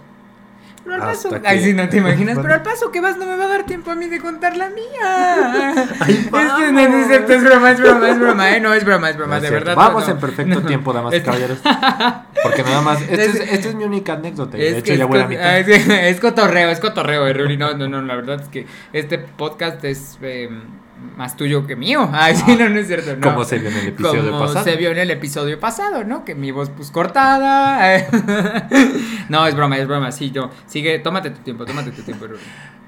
[0.83, 3.17] Pero al paso, hasta ay, que- sí, no te imaginas, pero al paso que vas
[3.17, 5.85] no me va a dar tiempo a mí de contar la mía.
[5.99, 8.83] Ay, es que no, es cierto, es broma, es broma, es broma, eh, no es
[8.83, 9.65] broma, es No broma, es de cierto.
[9.69, 9.81] verdad.
[9.81, 10.13] Vamos no.
[10.13, 10.65] en perfecto No.
[10.67, 11.59] tiempo, damas y Es- caballeros.
[12.43, 14.57] Porque nada más, esta es, Es- esta es mi única anécdota.
[14.57, 15.57] Es de hecho, que ya es, voy a la mitad.
[15.69, 17.55] es cotorreo, es cotorreo, eh, Ruri.
[17.57, 20.49] No, no, no, la verdad es que este podcast es eh,
[21.17, 22.09] más tuyo que mío.
[22.13, 23.15] Ay, sí, no, no es cierto.
[23.15, 23.33] No.
[23.33, 24.65] Como se vio en el episodio Como pasado.
[24.65, 26.25] se vio en el episodio pasado, ¿no?
[26.25, 28.07] Que mi voz pues cortada.
[29.29, 30.11] no, es broma, es broma.
[30.11, 30.49] Sí, yo.
[30.65, 32.25] Sigue, tómate tu tiempo, tómate tu tiempo.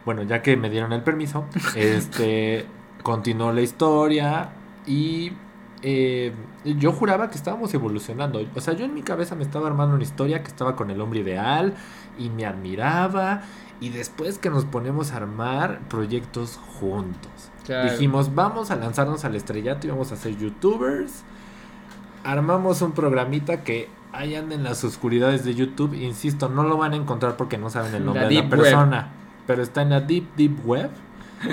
[0.06, 2.65] Bueno, ya que me dieron el permiso, este
[3.02, 4.50] continuó la historia
[4.88, 5.32] y
[5.82, 8.44] eh, yo juraba que estábamos evolucionando.
[8.56, 11.00] O sea, yo en mi cabeza me estaba armando una historia que estaba con el
[11.02, 11.76] hombre ideal
[12.18, 13.41] y me admiraba.
[13.80, 17.52] Y después que nos ponemos a armar proyectos juntos.
[17.65, 17.91] Claro.
[17.91, 21.23] Dijimos, vamos a lanzarnos al estrellato y vamos a ser youtubers.
[22.23, 25.93] Armamos un programita que ahí anda en las oscuridades de YouTube.
[25.93, 28.49] Insisto, no lo van a encontrar porque no saben el La nombre de la web.
[28.49, 29.08] persona.
[29.45, 30.89] Pero está en la Deep Deep Web.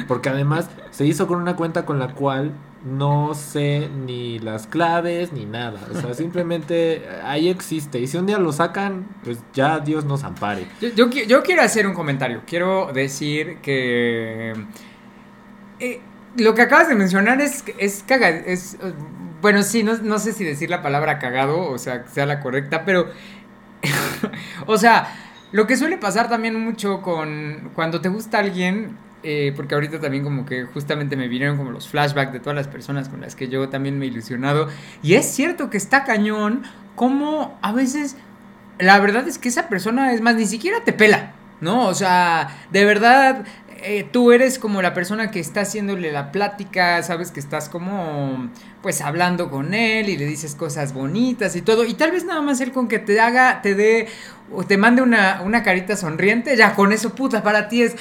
[0.09, 2.53] Porque además se hizo con una cuenta con la cual
[2.85, 5.79] no sé ni las claves ni nada.
[5.95, 8.01] O sea, simplemente ahí existe.
[8.01, 10.67] Y si un día lo sacan, pues ya Dios nos ampare.
[10.81, 12.41] Yo, yo, qui- yo quiero hacer un comentario.
[12.47, 14.55] Quiero decir que.
[15.83, 16.01] Eh,
[16.37, 18.05] lo que acabas de mencionar es, es
[19.41, 22.85] Bueno, sí, no, no sé si decir la palabra cagado, o sea, sea la correcta,
[22.85, 23.11] pero.
[24.67, 25.13] o sea,
[25.53, 27.71] lo que suele pasar también mucho con.
[27.75, 28.99] Cuando te gusta alguien.
[29.25, 32.69] eh, porque ahorita también como que justamente me vinieron como los flashbacks de todas las
[32.69, 34.69] personas con las que yo también me he ilusionado.
[35.03, 36.63] Y es cierto que está cañón
[36.97, 38.17] como a veces
[38.79, 41.87] la verdad es que esa persona es más, ni siquiera te pela, ¿no?
[41.87, 43.45] O sea, de verdad,
[43.85, 48.51] eh, tú eres como la persona que está haciéndole la plática, sabes que estás como
[48.83, 52.43] pues hablando con él y le dices cosas bonitas y todo, y tal vez nada
[52.43, 54.09] más él con que te haga, te dé
[54.53, 57.95] o te mande una, una carita sonriente, ya con eso, puta, para ti es,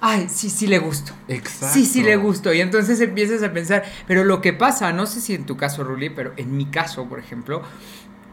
[0.00, 1.12] ay, sí, sí le gusto.
[1.28, 1.74] Exacto.
[1.74, 2.52] Sí, sí le gusto.
[2.52, 5.84] Y entonces empiezas a pensar, pero lo que pasa, no sé si en tu caso,
[5.84, 7.62] Ruli, pero en mi caso, por ejemplo,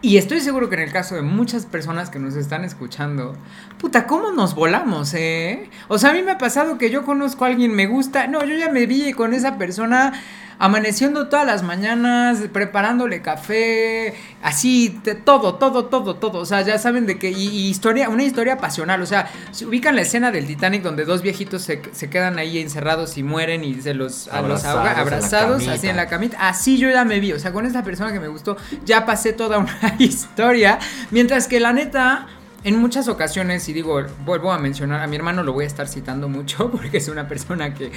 [0.04, 3.38] y estoy seguro que en el caso de muchas personas que nos están escuchando,
[3.78, 5.70] puta, ¿cómo nos volamos, eh?
[5.88, 8.44] O sea, a mí me ha pasado que yo conozco a alguien, me gusta, no,
[8.44, 10.12] yo ya me vi con esa persona
[10.60, 16.40] amaneciendo todas las mañanas, preparándole café, así, de todo, todo, todo, todo.
[16.40, 19.02] O sea, ya saben de que, y, historia, una historia pasional.
[19.02, 22.60] O sea, se ubican la escena del Titanic donde dos viejitos se, se quedan ahí
[22.60, 26.38] encerrados y mueren y se los, a los ahoga, abrazados, así en la camita.
[26.48, 27.34] Así yo ya me vi.
[27.34, 30.80] O sea, con esta persona que me gustó, ya pasé toda una historia.
[31.12, 32.28] Mientras que la neta
[32.64, 35.88] en muchas ocasiones, y digo, vuelvo a mencionar, a mi hermano lo voy a estar
[35.88, 37.92] citando mucho porque es una persona que,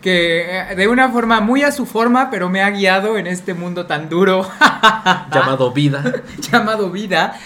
[0.00, 3.54] que eh, de una forma muy a su forma, pero me ha guiado en este
[3.54, 4.48] mundo tan duro.
[5.32, 6.22] llamado vida.
[6.50, 7.38] llamado vida.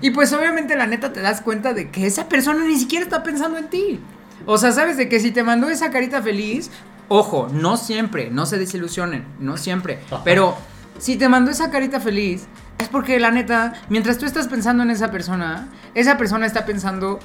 [0.00, 3.22] Y pues obviamente la neta te das cuenta de que esa persona ni siquiera está
[3.22, 4.00] pensando en ti.
[4.46, 6.70] O sea, sabes de que si te mandó esa carita feliz,
[7.08, 10.56] ojo, no siempre, no se desilusionen, no siempre, pero
[10.98, 12.46] si te mandó esa carita feliz,
[12.78, 17.18] es porque la neta, mientras tú estás pensando en esa persona, esa persona está pensando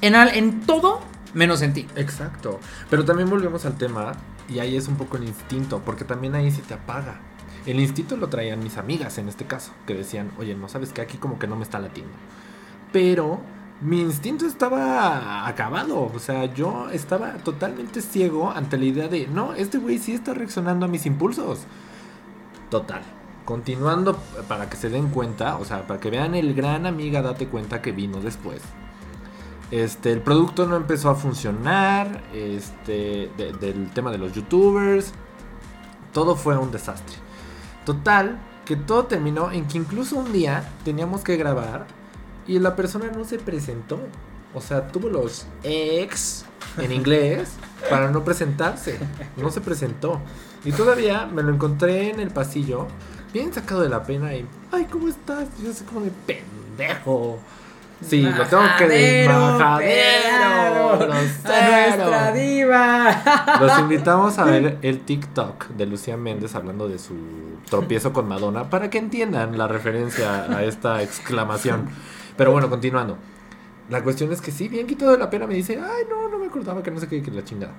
[0.00, 1.00] en, en todo
[1.34, 1.86] menos en ti.
[1.96, 2.60] Exacto.
[2.90, 4.12] Pero también volvemos al tema,
[4.48, 7.20] y ahí es un poco el instinto, porque también ahí se te apaga.
[7.66, 11.02] El instinto lo traían mis amigas en este caso, que decían, oye, no sabes que
[11.02, 12.12] aquí como que no me está latiendo.
[12.92, 13.40] Pero
[13.80, 16.10] mi instinto estaba acabado.
[16.14, 20.32] O sea, yo estaba totalmente ciego ante la idea de, no, este güey sí está
[20.34, 21.60] reaccionando a mis impulsos.
[22.70, 23.02] Total.
[23.48, 24.14] Continuando
[24.46, 27.80] para que se den cuenta, o sea, para que vean el gran amiga, date cuenta
[27.80, 28.60] que vino después.
[29.70, 35.14] Este, el producto no empezó a funcionar, este, del tema de los youtubers,
[36.12, 37.16] todo fue un desastre.
[37.86, 41.86] Total, que todo terminó en que incluso un día teníamos que grabar
[42.46, 43.98] y la persona no se presentó.
[44.52, 46.44] O sea, tuvo los ex
[46.76, 47.54] en inglés
[47.88, 48.98] para no presentarse.
[49.38, 50.20] No se presentó.
[50.66, 52.88] Y todavía me lo encontré en el pasillo,
[53.32, 55.48] bien sacado de la pena y, ay, ¿cómo estás?
[55.62, 57.38] yo sé como de pendejo.
[58.00, 59.28] Sí, lo tengo que decir.
[59.28, 61.06] Majadero.
[61.06, 63.58] nuestra diva.
[63.60, 67.14] Los invitamos a ver el TikTok de Lucía Méndez hablando de su
[67.68, 71.88] tropiezo con Madonna para que entiendan la referencia a esta exclamación.
[72.36, 73.18] Pero bueno, continuando.
[73.90, 76.38] La cuestión es que sí, bien quitado de la pena me dice, ay, no, no
[76.38, 77.72] me acordaba que no sé qué, que la chingada.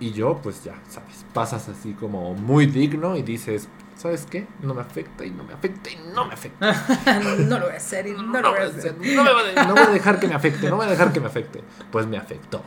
[0.00, 1.24] Y yo, pues ya, ¿sabes?
[1.32, 4.46] Pasas así como muy digno y dices, ¿sabes qué?
[4.62, 6.72] No me afecta y no me afecta y no me afecta.
[7.38, 8.94] no lo voy a hacer y no, lo voy a hacer.
[8.96, 11.12] No, me voy a, no voy a dejar que me afecte, no voy a dejar
[11.12, 11.62] que me afecte.
[11.90, 12.62] Pues me afectó.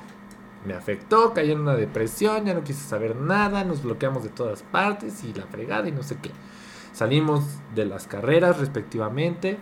[0.66, 4.64] Me afectó, caí en una depresión, ya no quise saber nada, nos bloqueamos de todas
[4.64, 6.32] partes y la fregada y no sé qué.
[6.94, 7.44] Salimos
[7.76, 9.58] de las carreras respectivamente.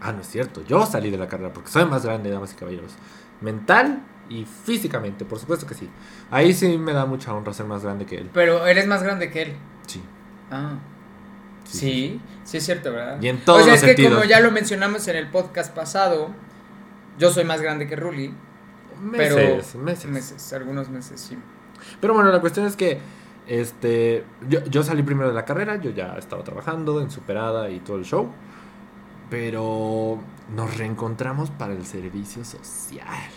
[0.00, 2.56] Ah, no es cierto, yo salí de la carrera porque soy más grande, damas y
[2.56, 2.92] caballeros.
[3.40, 5.88] Mental y físicamente, por supuesto que sí.
[6.30, 8.30] Ahí sí me da mucha honra ser más grande que él.
[8.32, 9.56] Pero eres más grande que él.
[9.86, 10.02] Sí.
[10.52, 10.78] Ah.
[11.64, 13.20] Sí, sí, es cierto, ¿verdad?
[13.20, 15.74] Y en todos o sea, los es que como ya lo mencionamos en el podcast
[15.74, 16.30] pasado,
[17.18, 18.34] yo soy más grande que Ruli.
[19.00, 20.10] Meses, pero meses.
[20.10, 20.52] meses.
[20.52, 21.38] Algunos meses, sí.
[22.00, 23.00] Pero bueno, la cuestión es que
[23.46, 27.80] este, yo, yo salí primero de la carrera, yo ya estaba trabajando en Superada y
[27.80, 28.30] todo el show.
[29.30, 30.18] Pero
[30.54, 33.30] nos reencontramos para el servicio social.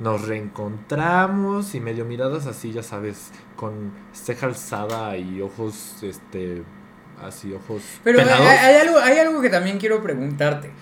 [0.00, 6.62] Nos reencontramos y medio miradas así, ya sabes, con ceja alzada y ojos, este,
[7.22, 7.82] así, ojos.
[8.02, 10.72] Pero hay, algo, hay algo que también quiero preguntarte.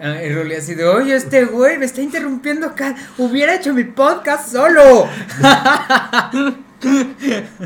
[0.00, 2.94] Ah, Y Ruli así de, oye, este güey me está interrumpiendo acá.
[3.16, 5.08] Hubiera hecho mi podcast solo.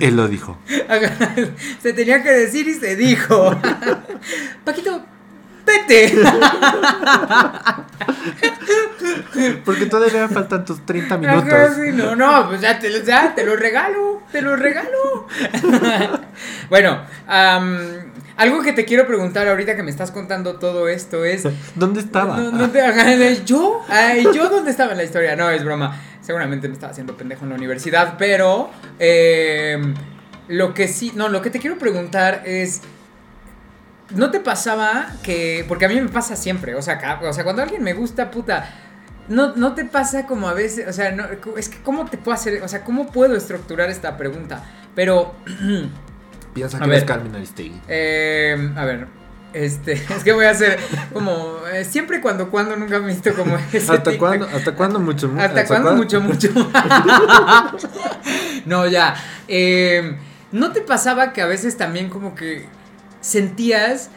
[0.00, 0.58] Él lo dijo.
[1.82, 3.60] se tenía que decir y se dijo.
[4.64, 5.04] Paquito,
[5.66, 6.14] vete.
[9.64, 11.78] Porque todavía faltan tus 30 minutos.
[11.94, 15.26] No, no, pues ya te, lo- ya te lo regalo, te lo regalo.
[16.70, 21.46] bueno, algo que te quiero preguntar ahorita que me estás contando todo esto es...
[21.74, 22.36] ¿Dónde estaba?
[22.36, 23.84] No, no te- ¿Yo?
[23.88, 25.36] Ay, ¿Yo dónde estaba en la historia?
[25.36, 26.00] No, es broma.
[26.20, 28.70] Seguramente me estaba haciendo pendejo en la universidad, pero...
[28.98, 29.78] eh,
[30.48, 31.12] lo que sí...
[31.14, 32.82] No, lo que te quiero preguntar es...
[34.10, 35.64] ¿No te pasaba que.?
[35.68, 36.74] Porque a mí me pasa siempre.
[36.74, 38.68] O sea, ca- o sea cuando alguien me gusta, puta.
[39.28, 40.86] No, no te pasa como a veces.
[40.88, 41.24] O sea, no,
[41.56, 42.62] es que, ¿cómo te puedo hacer.?
[42.62, 44.62] O sea, ¿cómo puedo estructurar esta pregunta?
[44.94, 45.34] Pero.
[46.54, 46.96] Piensa que ver.
[46.96, 47.80] eres Carmen Aristegui.
[47.88, 49.06] eh, a ver.
[49.54, 50.78] Este, es que voy a hacer
[51.12, 54.46] como eh, siempre cuando cuando nunca me he visto como ese ¿Hasta cuándo?
[54.46, 55.28] ¿Hasta cuándo mucho?
[55.28, 56.48] mu- ¿Hasta cuándo mucho, mucho?
[58.66, 59.14] no, ya.
[59.48, 60.16] Eh,
[60.52, 62.66] ¿No te pasaba que a veces también como que
[63.22, 64.10] sentías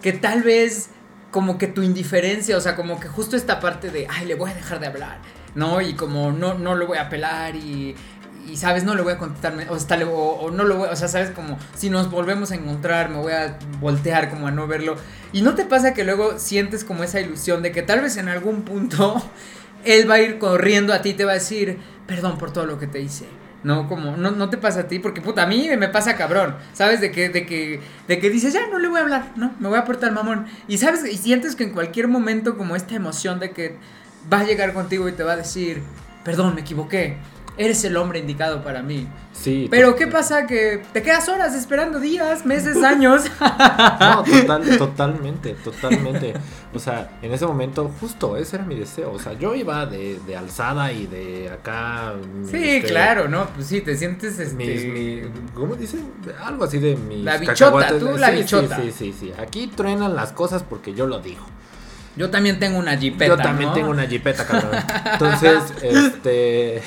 [0.00, 0.88] que tal vez
[1.30, 4.50] como que tu indiferencia, o sea, como que justo esta parte de, ay, le voy
[4.50, 5.18] a dejar de hablar,
[5.54, 5.80] ¿no?
[5.80, 7.94] Y como no, no lo voy a pelar y,
[8.46, 8.84] y, ¿sabes?
[8.84, 11.30] No le voy a contestar, o, o, o no lo voy, o sea, ¿sabes?
[11.30, 14.96] Como si nos volvemos a encontrar, me voy a voltear como a no verlo.
[15.32, 18.28] ¿Y no te pasa que luego sientes como esa ilusión de que tal vez en
[18.28, 19.22] algún punto
[19.84, 22.66] él va a ir corriendo a ti y te va a decir, perdón por todo
[22.66, 23.26] lo que te hice.
[23.64, 26.56] No, como, no, no te pasa a ti, porque puta, a mí me pasa cabrón,
[26.72, 27.00] ¿sabes?
[27.00, 29.52] De que, de que, de que dices, ya, no le voy a hablar, ¿no?
[29.60, 30.46] Me voy a portar mamón.
[30.66, 33.76] Y sabes, y sientes que en cualquier momento como esta emoción de que
[34.32, 35.82] va a llegar contigo y te va a decir,
[36.24, 37.18] perdón, me equivoqué,
[37.56, 39.06] eres el hombre indicado para mí.
[39.32, 39.66] Sí.
[39.70, 40.46] Pero ¿qué pasa?
[40.46, 43.22] Que te quedas horas esperando días, meses, años.
[43.40, 46.34] No, total, totalmente, totalmente.
[46.74, 49.12] O sea, en ese momento, justo, ese era mi deseo.
[49.12, 52.14] O sea, yo iba de, de alzada y de acá.
[52.50, 53.46] Sí, este, claro, ¿no?
[53.54, 54.54] Pues sí, te sientes este...
[54.54, 55.22] Mis, mi-
[55.54, 56.10] ¿Cómo dicen?
[56.44, 58.76] Algo así de mis La bichota, tú la Sí, sí, bichota.
[58.76, 59.32] Sí, sí, sí.
[59.38, 61.44] Aquí truenan las cosas porque yo lo digo.
[62.14, 63.74] Yo también tengo una jipeta, Yo también ¿no?
[63.74, 64.72] tengo una jipeta, cabrón.
[65.14, 66.82] Entonces, este.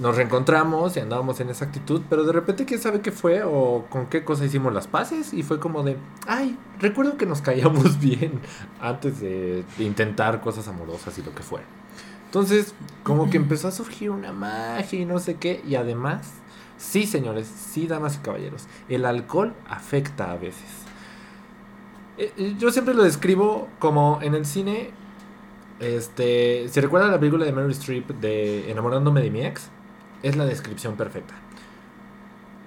[0.00, 3.86] Nos reencontramos y andábamos en esa actitud, pero de repente, ¿quién sabe qué fue o
[3.88, 5.32] con qué cosa hicimos las paces?
[5.32, 8.40] Y fue como de, ay, recuerdo que nos caíamos bien
[8.80, 11.64] antes de intentar cosas amorosas y lo que fuera.
[12.26, 16.32] Entonces, como que empezó a surgir una magia y no sé qué, y además,
[16.76, 20.86] sí, señores, sí, damas y caballeros, el alcohol afecta a veces.
[22.18, 24.90] Eh, eh, Yo siempre lo describo como en el cine.
[25.78, 26.68] Este.
[26.68, 29.70] Si recuerdan la película de Meryl Streep de Enamorándome de mi ex,
[30.22, 31.34] es la descripción perfecta.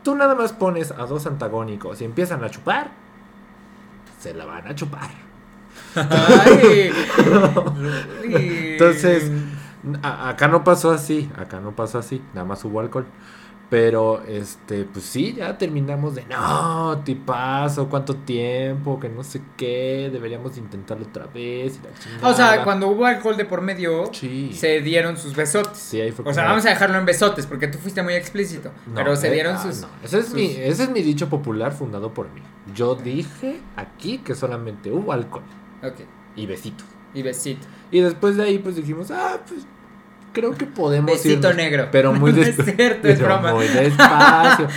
[0.04, 2.92] Tú nada más pones a dos antagónicos y empiezan a chupar,
[4.20, 5.10] se la van a chupar.
[5.96, 6.92] Ay.
[8.74, 9.32] Entonces,
[10.02, 13.06] acá no pasó así, acá no pasó así, nada más hubo alcohol.
[13.70, 20.10] Pero, este, pues sí, ya terminamos de, no, tipazo, cuánto tiempo, que no sé qué,
[20.12, 21.78] deberíamos intentarlo otra vez.
[21.80, 21.84] y
[22.22, 22.64] la o sea, chingada".
[22.64, 24.52] cuando hubo alcohol de por medio, Sí.
[24.54, 25.78] se dieron sus besotes.
[25.78, 28.72] Sí, ahí fue O sea, vamos a dejarlo en besotes, porque tú fuiste muy explícito.
[28.88, 29.82] No, pero se dieron sus...
[29.82, 32.42] no, Ese, es sus- mi, ese es mi dicho popular fundado por mí.
[32.74, 35.44] Yo dije aquí que solamente hubo alcohol
[35.84, 36.02] Ok,
[36.36, 36.84] y besito.
[37.14, 37.68] y besito.
[37.92, 39.62] Y después de ahí, pues dijimos, ah, pues
[40.34, 41.56] creo que podemos Besito irnos".
[41.56, 41.88] negro.
[41.92, 42.74] Pero muy No es despacio.
[42.76, 43.54] cierto, es broma.
[43.54, 44.68] Muy despacio.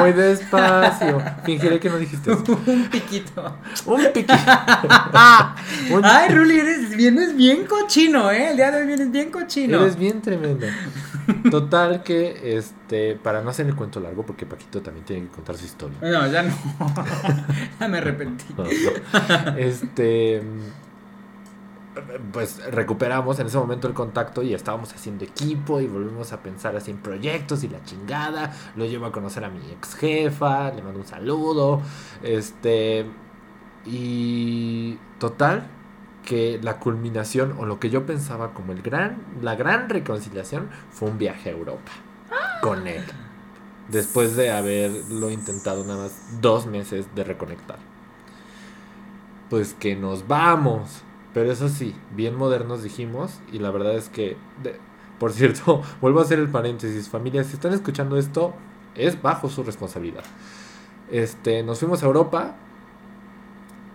[0.00, 1.22] Muy despacio.
[1.44, 2.42] Fingiré que no dijiste eso.
[2.66, 3.56] Un piquito.
[3.86, 4.32] Un piqui.
[5.92, 8.50] Un- Ay, Ruli, eres, vienes bien cochino, ¿eh?
[8.50, 9.80] El día de hoy vienes bien cochino.
[9.82, 10.66] Eres bien tremendo.
[11.50, 15.56] Total que, este, para no hacer el cuento largo, porque Paquito también tiene que contar
[15.58, 15.98] su historia.
[16.00, 16.54] No, ya no.
[17.78, 18.44] ya me arrepentí.
[19.58, 20.42] Este.
[22.32, 26.76] Pues recuperamos en ese momento el contacto y estábamos haciendo equipo y volvimos a pensar
[26.76, 28.52] así en proyectos y la chingada.
[28.76, 31.80] Lo llevo a conocer a mi ex jefa, le mando un saludo.
[32.22, 33.06] Este.
[33.86, 34.98] Y.
[35.18, 35.66] Total,
[36.24, 41.08] que la culminación o lo que yo pensaba como el gran, la gran reconciliación fue
[41.08, 41.90] un viaje a Europa
[42.60, 43.02] con él.
[43.88, 47.78] Después de haberlo intentado nada más dos meses de reconectar.
[49.48, 51.02] Pues que nos vamos.
[51.34, 53.40] Pero eso sí, bien modernos dijimos.
[53.52, 54.76] Y la verdad es que, de-
[55.18, 57.08] por cierto, vuelvo a hacer el paréntesis.
[57.08, 58.54] Familia, si están escuchando esto,
[58.94, 60.24] es bajo su responsabilidad.
[61.10, 62.54] Este, nos fuimos a Europa.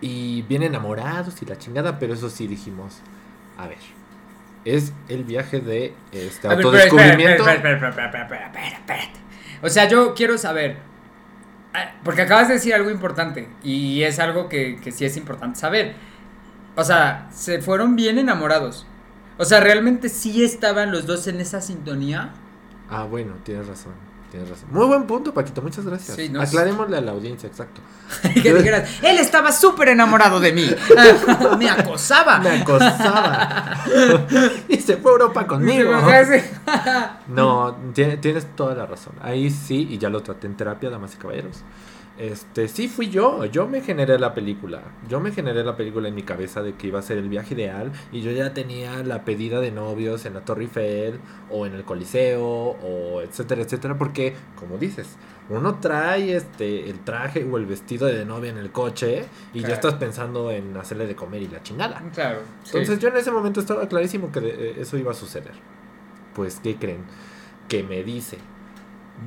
[0.01, 1.97] Y bien enamorados y la chingada.
[1.99, 2.97] Pero eso sí dijimos.
[3.57, 3.77] A ver.
[4.65, 7.47] Es el viaje de este autodescubrimiento.
[7.47, 9.19] espera, espera, espera, espera, espera, espera, espérate.
[9.61, 10.77] O sea, yo quiero saber.
[11.73, 13.49] ah, Porque acabas de decir algo importante.
[13.63, 15.95] Y es algo que, que sí es importante saber.
[16.75, 18.86] O sea, se fueron bien enamorados.
[19.38, 22.31] O sea, realmente sí estaban los dos en esa sintonía.
[22.89, 23.93] Ah, bueno, tienes razón.
[24.31, 24.69] Tienes razón.
[24.71, 25.62] Muy buen punto, Paquito.
[25.62, 26.15] Muchas gracias.
[26.17, 27.81] Sí, no, Aclarémosle a la audiencia, exacto.
[28.41, 30.67] que dijeras, él estaba súper enamorado de mí.
[31.59, 32.39] Me acosaba.
[32.39, 33.83] Me acosaba.
[34.67, 35.91] y se fue a Europa conmigo.
[37.27, 39.13] No, tiene- tienes toda la razón.
[39.21, 41.57] Ahí sí, y ya lo traté en terapia, damas y caballeros.
[42.23, 44.81] Este, sí fui yo, yo me generé la película.
[45.09, 47.53] Yo me generé la película en mi cabeza de que iba a ser el viaje
[47.53, 51.73] ideal y yo ya tenía la pedida de novios en la Torre Eiffel o en
[51.73, 55.17] el Coliseo o etcétera, etcétera, porque como dices,
[55.49, 59.67] uno trae este el traje o el vestido de novia en el coche y Claro.
[59.67, 62.01] ya estás pensando en hacerle de comer y la chingada.
[62.13, 62.39] Claro.
[62.63, 62.77] sí.
[62.77, 65.51] Entonces yo en ese momento estaba clarísimo que de- eh, eso iba a suceder.
[66.34, 67.03] Pues, ¿qué creen?
[67.67, 68.38] Que me dice,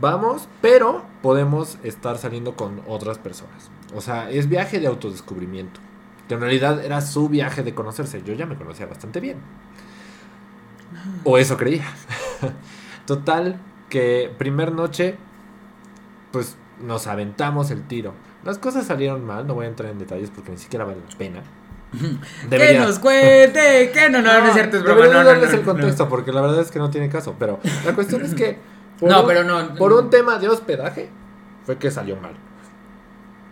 [0.00, 3.70] vamos, pero podemos estar saliendo con otras personas.
[3.94, 5.80] O sea, es viaje de autodescubrimiento.
[6.28, 8.22] Que en realidad era su viaje de conocerse.
[8.24, 9.38] Yo ya me conocía bastante bien.
[11.24, 11.84] O eso creía.
[13.06, 15.16] Total, que primer noche,
[16.32, 18.12] pues nos aventamos el tiro.
[18.44, 21.16] Las cosas salieron mal, no voy a entrar en detalles porque ni siquiera vale la
[21.16, 21.42] pena.
[22.50, 25.58] Que nos cuente, que no, no, no, es cierto, es broma, no, no, darles no,
[25.58, 25.72] el no.
[25.72, 27.36] contexto porque la verdad es que no tiene caso.
[27.38, 28.58] Pero la cuestión es que.
[29.00, 31.10] Por No, un- pero no- Por un tema de hospedaje,
[31.64, 32.34] fue que salió mal.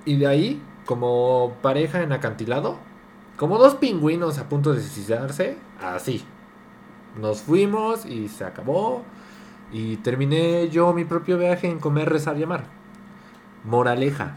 [0.05, 2.79] Y de ahí, como pareja en acantilado,
[3.37, 6.25] como dos pingüinos a punto de suicidarse, así.
[7.21, 9.03] Nos fuimos y se acabó.
[9.73, 12.65] Y terminé yo mi propio viaje en comer, rezar y amar.
[13.65, 14.35] Moraleja.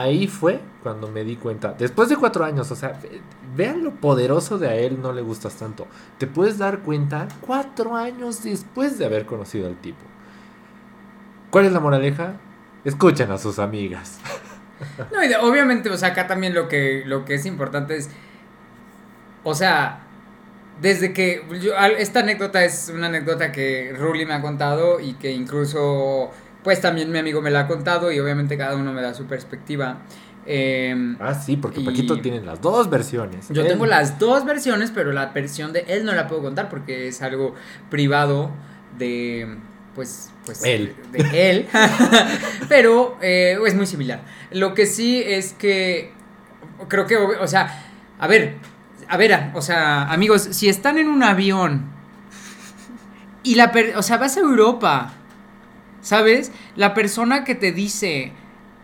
[0.00, 1.72] Ahí fue cuando me di cuenta.
[1.78, 3.20] Después de cuatro años, o sea, ve-
[3.56, 5.86] vean lo poderoso de a él, no le gustas tanto.
[6.18, 10.00] Te puedes dar cuenta cuatro años después de haber conocido al tipo.
[11.50, 12.34] ¿Cuál es la moraleja?
[12.84, 14.18] Escuchen a sus amigas.
[15.12, 18.10] No, y de- obviamente, o sea, acá también lo que, lo que es importante es,
[19.44, 20.00] o sea,
[20.80, 25.30] desde que, yo- esta anécdota es una anécdota que Ruli me ha contado y que
[25.30, 26.32] incluso,
[26.64, 29.26] pues también mi amigo me la ha contado y obviamente cada uno me da su
[29.26, 29.98] perspectiva.
[30.46, 33.48] Em, Ah, sí, porque Paquito tiene las dos versiones.
[33.50, 36.68] yo Él- tengo las dos versiones, pero la versión de él no la puedo contar
[36.68, 37.54] porque es algo
[37.90, 38.50] privado
[38.98, 39.56] de,
[39.94, 40.94] pues, pues Él.
[41.12, 41.66] de él.
[42.68, 44.22] pero eh, es muy similar.
[44.50, 46.12] Lo que sí es que
[46.88, 47.82] creo que, o sea,
[48.18, 48.56] a ver,
[49.08, 51.86] a ver, o sea, amigos, si están en un avión
[53.42, 55.12] y la, per- o sea, vas a Europa,
[56.04, 56.52] ¿sabes?
[56.76, 58.32] La persona que te dice,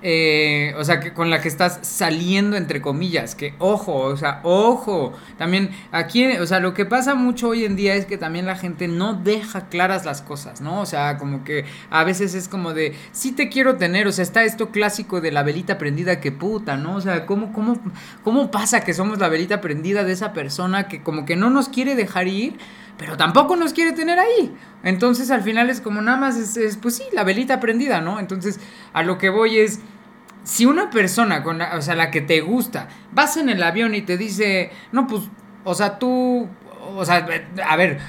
[0.03, 4.41] eh, o sea, que con la que estás saliendo, entre comillas, que ojo, o sea,
[4.43, 8.47] ojo, también aquí, o sea, lo que pasa mucho hoy en día es que también
[8.47, 10.81] la gente no deja claras las cosas, ¿no?
[10.81, 14.23] O sea, como que a veces es como de, sí te quiero tener, o sea,
[14.23, 16.97] está esto clásico de la velita prendida que puta, ¿no?
[16.97, 17.79] O sea, ¿cómo, cómo,
[18.25, 21.69] cómo pasa que somos la velita prendida de esa persona que como que no nos
[21.69, 22.57] quiere dejar ir?
[23.01, 24.55] Pero tampoco nos quiere tener ahí.
[24.83, 28.21] Entonces al final es como nada más, es, es, pues sí, la velita prendida, ¿no?
[28.21, 28.61] Entonces
[28.93, 29.81] a lo que voy es,
[30.45, 33.95] si una persona, con la, o sea, la que te gusta, vas en el avión
[33.95, 35.23] y te dice, no, pues,
[35.65, 36.47] o sea, tú,
[36.95, 37.27] o sea,
[37.67, 38.01] a ver,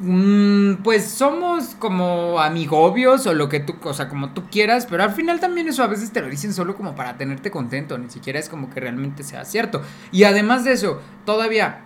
[0.00, 5.04] mm, pues somos como amigobios o lo que tú, o sea, como tú quieras, pero
[5.04, 8.10] al final también eso a veces te lo dicen solo como para tenerte contento, ni
[8.10, 9.82] siquiera es como que realmente sea cierto.
[10.10, 11.85] Y además de eso, todavía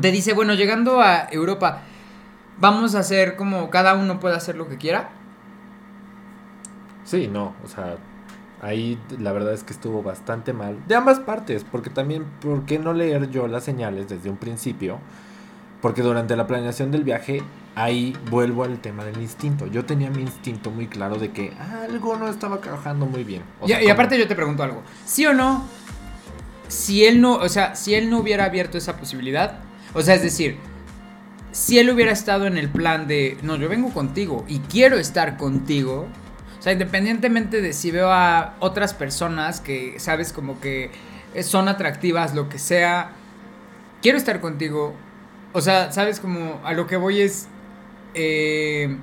[0.00, 1.80] te dice, bueno, llegando a Europa,
[2.58, 5.10] vamos a hacer como cada uno puede hacer lo que quiera.
[7.04, 7.96] Sí, no, o sea,
[8.62, 10.78] ahí la verdad es que estuvo bastante mal.
[10.86, 14.98] De ambas partes, porque también, ¿por qué no leer yo las señales desde un principio?
[15.82, 17.42] Porque durante la planeación del viaje,
[17.74, 19.66] ahí vuelvo al tema del instinto.
[19.66, 21.52] Yo tenía mi instinto muy claro de que
[21.88, 23.42] algo no estaba trabajando muy bien.
[23.60, 25.64] O y, sea, y como- aparte yo te pregunto algo, ¿sí o no?
[26.68, 29.58] Si él no, o sea, si él no hubiera abierto esa posibilidad,
[29.94, 30.58] o sea, es decir,
[31.52, 35.36] si él hubiera estado en el plan de, no, yo vengo contigo y quiero estar
[35.36, 36.06] contigo,
[36.58, 40.90] o sea, independientemente de si veo a otras personas que, sabes, como que
[41.42, 43.12] son atractivas, lo que sea,
[44.02, 44.94] quiero estar contigo,
[45.52, 47.48] o sea, sabes, como a lo que voy es,
[48.14, 48.96] eh,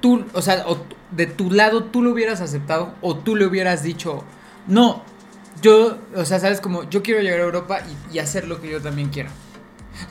[0.00, 0.64] tú, o sea,
[1.10, 4.24] de tu lado tú lo hubieras aceptado o tú le hubieras dicho,
[4.68, 5.02] no,
[5.60, 8.70] yo, o sea, sabes, como yo quiero llegar a Europa y, y hacer lo que
[8.70, 9.30] yo también quiera.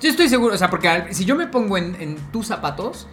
[0.02, 3.08] Yo estoy seguro, o sea, porque si yo me pongo en, en tus zapatos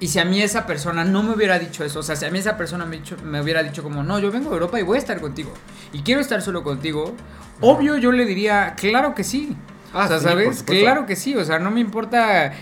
[0.00, 2.30] y si a mí esa persona no me hubiera dicho eso, o sea, si a
[2.30, 4.82] mí esa persona me, dicho- me hubiera dicho como, no, yo vengo a Europa y
[4.82, 5.52] voy a estar contigo
[5.92, 7.14] y quiero estar solo contigo,
[7.60, 9.56] obvio yo le diría, claro que sí.
[9.92, 10.46] Ah, o sea, sí, ¿sabes?
[10.82, 12.52] Claro que sí, o sea, no me importa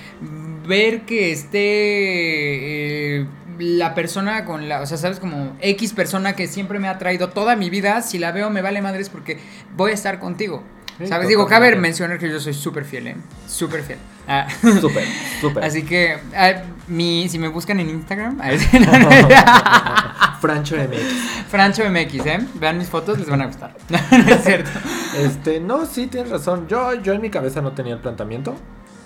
[0.66, 3.26] ver que esté eh,
[3.58, 5.18] la persona con la, o sea, ¿sabes?
[5.18, 8.62] Como X persona que siempre me ha traído toda mi vida, si la veo me
[8.62, 9.38] vale madres porque
[9.76, 10.62] voy a estar contigo.
[11.02, 11.28] Sí, ¿Sabes?
[11.28, 13.16] Digo, cabe mencionar que yo soy súper fiel, ¿eh?
[13.46, 13.98] Súper fiel.
[14.28, 14.46] Ah.
[14.80, 15.04] Súper,
[15.40, 15.64] súper.
[15.64, 18.38] Así que, ah, mi, si me buscan en Instagram,
[20.40, 21.46] Francho MX.
[21.48, 22.46] Francho MX, ¿eh?
[22.54, 23.74] Vean mis fotos, les van a gustar.
[23.90, 24.70] no es cierto.
[25.18, 26.68] Este, no, sí, tienes razón.
[26.68, 28.54] Yo, yo en mi cabeza no tenía el planteamiento.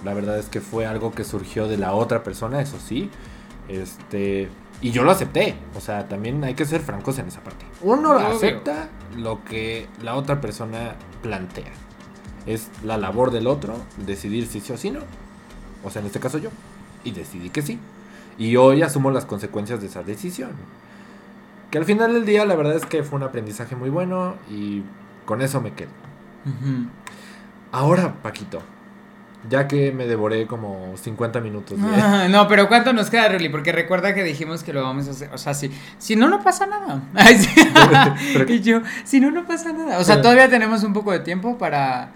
[0.04, 3.10] La verdad es que fue algo que surgió de la otra persona, eso sí.
[3.68, 4.48] Este,
[4.82, 5.56] y yo lo acepté.
[5.74, 7.64] O sea, también hay que ser francos en esa parte.
[7.80, 8.28] Uno Obvio.
[8.28, 11.72] acepta lo que la otra persona plantea.
[12.46, 15.00] Es la labor del otro decidir si sí o si no.
[15.84, 16.50] O sea, en este caso yo.
[17.04, 17.78] Y decidí que sí.
[18.38, 20.50] Y hoy asumo las consecuencias de esa decisión.
[21.70, 24.82] Que al final del día la verdad es que fue un aprendizaje muy bueno y
[25.24, 25.90] con eso me quedo.
[27.72, 28.62] Ahora, Paquito,
[29.48, 31.80] Ya que me devoré como 50 minutos.
[31.80, 33.48] de- Ah, no, pero ¿cuánto nos queda, Ruli?
[33.48, 35.30] Porque recuerda que dijimos que lo vamos a hacer.
[35.32, 37.02] O sea, si, si no, no pasa nada.
[37.14, 37.50] Ay, sí.
[38.32, 39.98] Pero- y yo, si no, no pasa nada.
[39.98, 42.10] O sea, todavía tenemos un poco de tiempo para.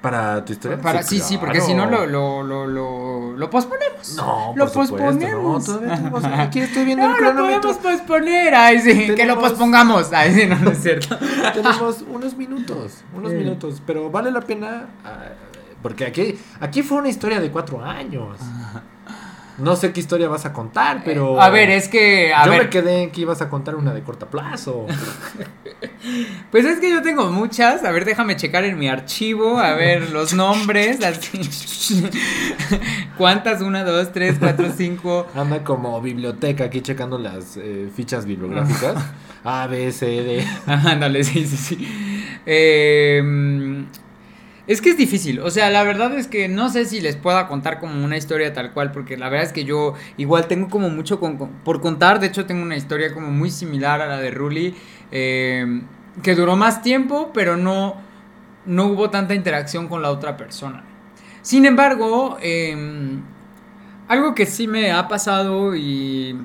[0.00, 0.80] ¿Para tu historia?
[0.80, 4.14] para sí, sí, porque si no lo, lo, lo, lo, lo posponemos.
[4.16, 5.68] No, lo por supuesto, posponemos.
[5.68, 7.72] no, todavía tenemos- aquí estoy viendo no, el lo cronómetro.
[7.72, 8.54] podemos posponer.
[8.54, 10.12] Ay, sí, que lo pospongamos.
[10.12, 11.18] Ay, sí, no, no es cierto.
[11.54, 15.24] Tenemos unos minutos, unos minutos, pero vale la pena ah,
[15.82, 18.38] porque aquí, aquí fue una historia de cuatro años.
[19.58, 21.36] No sé qué historia vas a contar, pero...
[21.36, 22.32] Eh, A ver, es que.
[22.32, 24.86] A yo ver, me quedé en que ibas a contar una de corto plazo.
[26.50, 27.84] Pues es que yo tengo muchas.
[27.84, 29.58] A ver, déjame checar en mi archivo.
[29.58, 30.98] A ver, los nombres.
[31.04, 32.08] Así.
[33.16, 33.60] ¿Cuántas?
[33.60, 35.26] Una, dos, tres, cuatro, cinco.
[35.34, 38.96] Anda como biblioteca aquí checando las eh, fichas bibliográficas.
[39.44, 40.44] A, B, C, D.
[40.66, 42.38] Ajá, Ándale, sí, sí, sí.
[42.46, 43.84] Eh,
[44.68, 45.40] es que es difícil.
[45.40, 48.52] O sea, la verdad es que no sé si les pueda contar como una historia
[48.52, 48.92] tal cual.
[48.92, 52.20] Porque la verdad es que yo igual tengo como mucho con- por contar.
[52.20, 54.74] De hecho, tengo una historia como muy similar a la de Ruli.
[55.10, 55.82] eh,
[56.22, 57.96] que duró más tiempo, pero no,
[58.66, 60.84] no hubo tanta interacción con la otra persona.
[61.42, 62.76] Sin embargo, eh,
[64.08, 66.36] algo que sí me ha pasado y...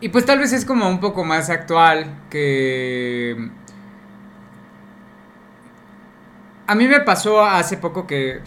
[0.00, 3.50] Y pues tal vez es como un poco más actual que...
[6.72, 8.40] A mí me pasó hace poco que...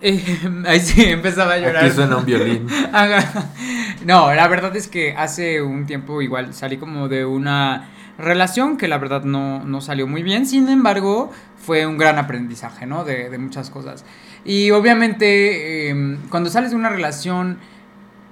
[0.00, 1.84] eh, ahí sí, empezaba a llorar.
[1.84, 2.66] Aquí suena un violín.
[4.06, 8.88] No, la verdad es que hace un tiempo igual salí como de una relación que
[8.88, 13.04] la verdad no, no salió muy bien, sin embargo fue un gran aprendizaje, ¿no?
[13.04, 14.06] De, de muchas cosas.
[14.42, 17.58] Y obviamente eh, cuando sales de una relación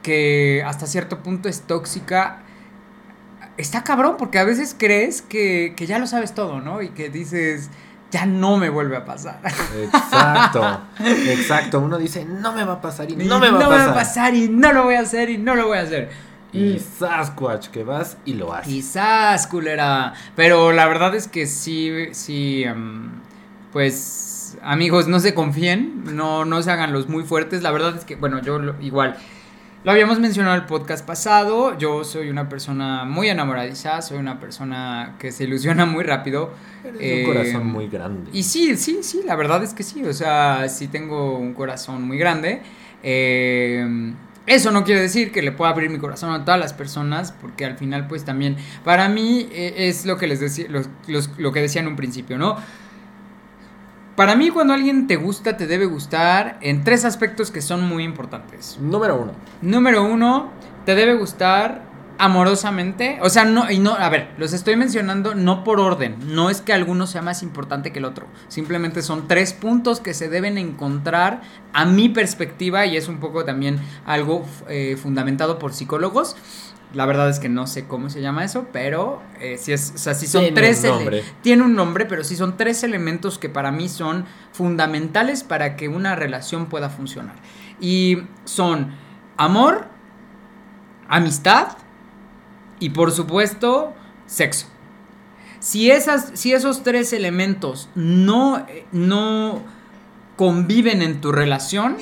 [0.03, 2.39] que hasta cierto punto es tóxica,
[3.59, 6.81] está cabrón porque a veces crees que, que ya lo sabes todo, ¿no?
[6.81, 7.69] Y que dices,
[8.11, 9.41] ya no me vuelve a pasar.
[9.77, 11.81] Exacto, exacto.
[11.81, 14.35] Uno dice, no me va a pasar y no me va a pasar.
[14.35, 16.11] y no lo voy a hacer y no lo voy a hacer.
[16.53, 18.73] Y Sasquatch, que vas y lo haces.
[18.73, 20.15] Quizás, culera.
[20.35, 23.11] Pero la verdad es que sí, sí, em,
[23.73, 27.63] pues amigos, no se confíen, no, no se hagan los muy fuertes.
[27.63, 29.17] La verdad es que, bueno, yo lo- igual,
[29.85, 34.39] lo habíamos mencionado en el podcast pasado, yo soy una persona muy enamoradiza, soy una
[34.41, 36.53] persona que se ilusiona muy rápido.
[36.85, 38.31] Eres Eh, un corazón muy grande.
[38.33, 42.03] Y sí, sí, sí, la verdad es que sí, o sea, sí tengo un corazón
[42.03, 42.61] muy grande.
[43.03, 44.13] Eh,
[44.47, 47.65] eso no quiere decir que le pueda abrir mi corazón a todas las personas, porque
[47.67, 50.89] al final, pues también, para mí eh, es lo que les decía, los-
[51.39, 52.57] lo que decía en un principio, ¿no?
[54.19, 58.03] Para mí, cuando alguien te gusta, te debe gustar en tres aspectos que son muy
[58.03, 58.77] importantes.
[58.81, 59.31] Número uno.
[59.63, 60.51] Número uno,
[60.85, 61.83] te debe gustar
[62.19, 63.19] amorosamente.
[63.23, 66.17] O sea, no, y no, a ver, los estoy mencionando no por orden.
[66.35, 68.27] No es que alguno sea más importante que el otro.
[68.49, 71.43] Simplemente son tres puntos que se deben encontrar
[71.73, 76.35] a mi perspectiva y es un poco también algo eh, fundamentado por psicólogos.
[76.95, 79.99] La verdad es que no sé cómo se llama eso, pero eh, si es, o
[79.99, 81.11] sea, si son Tiene tres un
[81.43, 85.89] tiene un nombre, pero sí son tres elementos que para mí son fundamentales para que
[85.89, 87.37] una relación pueda funcionar.
[87.79, 88.93] Y son
[89.37, 89.87] amor,
[91.09, 91.77] amistad
[92.81, 93.93] y por supuesto
[94.27, 94.67] sexo.
[95.61, 99.63] Si, esas, si esos tres elementos no, no
[100.37, 101.97] conviven en tu relación,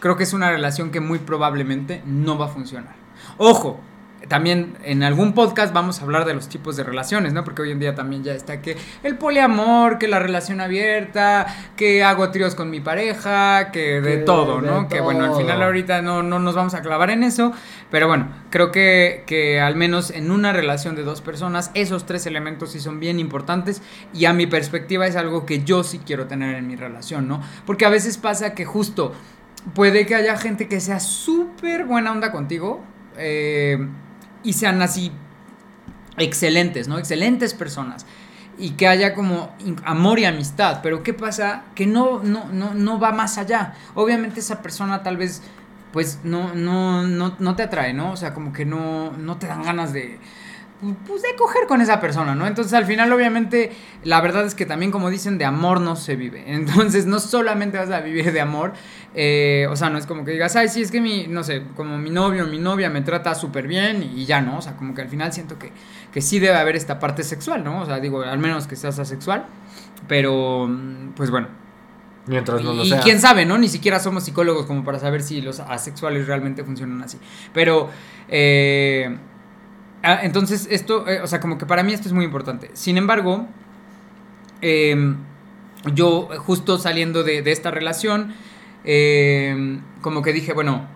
[0.00, 2.96] creo que es una relación que muy probablemente no va a funcionar.
[3.36, 3.80] Ojo,
[4.28, 7.44] también en algún podcast vamos a hablar de los tipos de relaciones, ¿no?
[7.44, 11.46] Porque hoy en día también ya está que el poliamor, que la relación abierta,
[11.76, 14.88] que hago tríos con mi pareja, que de Que todo, de ¿no?
[14.88, 17.52] Que bueno, al final ahorita no, no nos vamos a clavar en eso,
[17.90, 22.26] pero bueno, creo que, que al menos en una relación de dos personas, esos tres
[22.26, 26.26] elementos sí son bien importantes y a mi perspectiva es algo que yo sí quiero
[26.26, 27.40] tener en mi relación, ¿no?
[27.64, 29.12] Porque a veces pasa que justo
[29.74, 32.84] puede que haya gente que sea súper buena onda contigo
[33.18, 33.78] eh,
[34.46, 35.10] y sean así
[36.16, 36.98] excelentes, ¿no?
[36.98, 38.06] Excelentes personas.
[38.58, 40.80] Y que haya como amor y amistad.
[40.82, 41.64] Pero ¿qué pasa?
[41.74, 43.74] Que no, no, no, no va más allá.
[43.94, 45.42] Obviamente esa persona tal vez
[45.92, 48.12] pues no, no, no, no te atrae, ¿no?
[48.12, 50.18] O sea, como que no, no te dan ganas de,
[51.06, 52.46] pues de coger con esa persona, ¿no?
[52.46, 53.72] Entonces al final obviamente
[54.04, 56.44] la verdad es que también como dicen de amor no se vive.
[56.54, 58.72] Entonces no solamente vas a vivir de amor,
[59.14, 61.62] eh, o sea, no es como que digas, ay, sí, es que mi, no sé,
[61.74, 64.58] como mi novio o mi novia me trata súper bien y ya, ¿no?
[64.58, 65.72] O sea, como que al final siento que,
[66.12, 67.80] que sí debe haber esta parte sexual, ¿no?
[67.80, 69.46] O sea, digo, al menos que seas asexual,
[70.08, 70.68] pero
[71.14, 71.48] pues bueno.
[72.26, 73.00] Mientras no lo y sea.
[73.00, 73.56] quién sabe, ¿no?
[73.56, 77.18] Ni siquiera somos psicólogos como para saber si los asexuales realmente funcionan así.
[77.54, 77.88] Pero,
[78.28, 79.16] eh,
[80.06, 82.70] ah, entonces esto, eh, o sea, como que para mí esto es muy importante.
[82.74, 83.46] Sin embargo,
[84.62, 85.14] eh,
[85.94, 88.34] yo justo saliendo de, de esta relación,
[88.84, 90.86] eh, como que dije, bueno,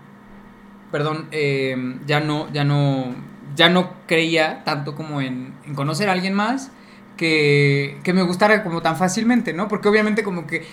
[0.90, 3.14] perdón, eh, ya no, ya no,
[3.54, 6.70] ya no creía tanto como en, en conocer a alguien más
[7.16, 9.68] que, que, me gustara como tan fácilmente, ¿no?
[9.68, 10.64] Porque obviamente como que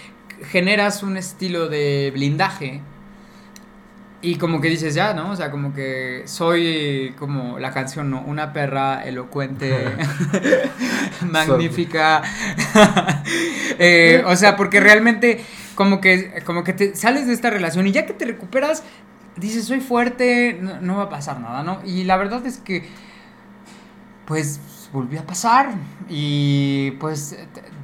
[0.50, 2.82] generas un estilo de blindaje
[4.22, 5.32] y como que dices ya, ¿no?
[5.32, 8.22] O sea, como que soy como la canción, ¿no?
[8.22, 9.76] Una perra elocuente,
[11.22, 12.24] magnífica.
[13.80, 15.44] eh, o sea, porque realmente
[15.76, 18.84] como que, como que te sales de esta relación y ya que te recuperas,
[19.36, 21.82] dices, soy fuerte, no, no va a pasar nada, ¿no?
[21.86, 22.88] Y la verdad es que,
[24.26, 24.60] pues,
[24.92, 25.76] volvió a pasar
[26.10, 27.38] y pues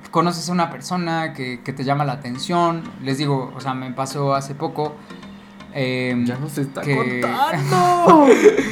[0.10, 2.82] conoces a una persona que, que te llama la atención.
[3.04, 4.96] Les digo, o sea, me pasó hace poco.
[5.74, 6.96] Eh, ya nos está que...
[6.96, 8.28] contando.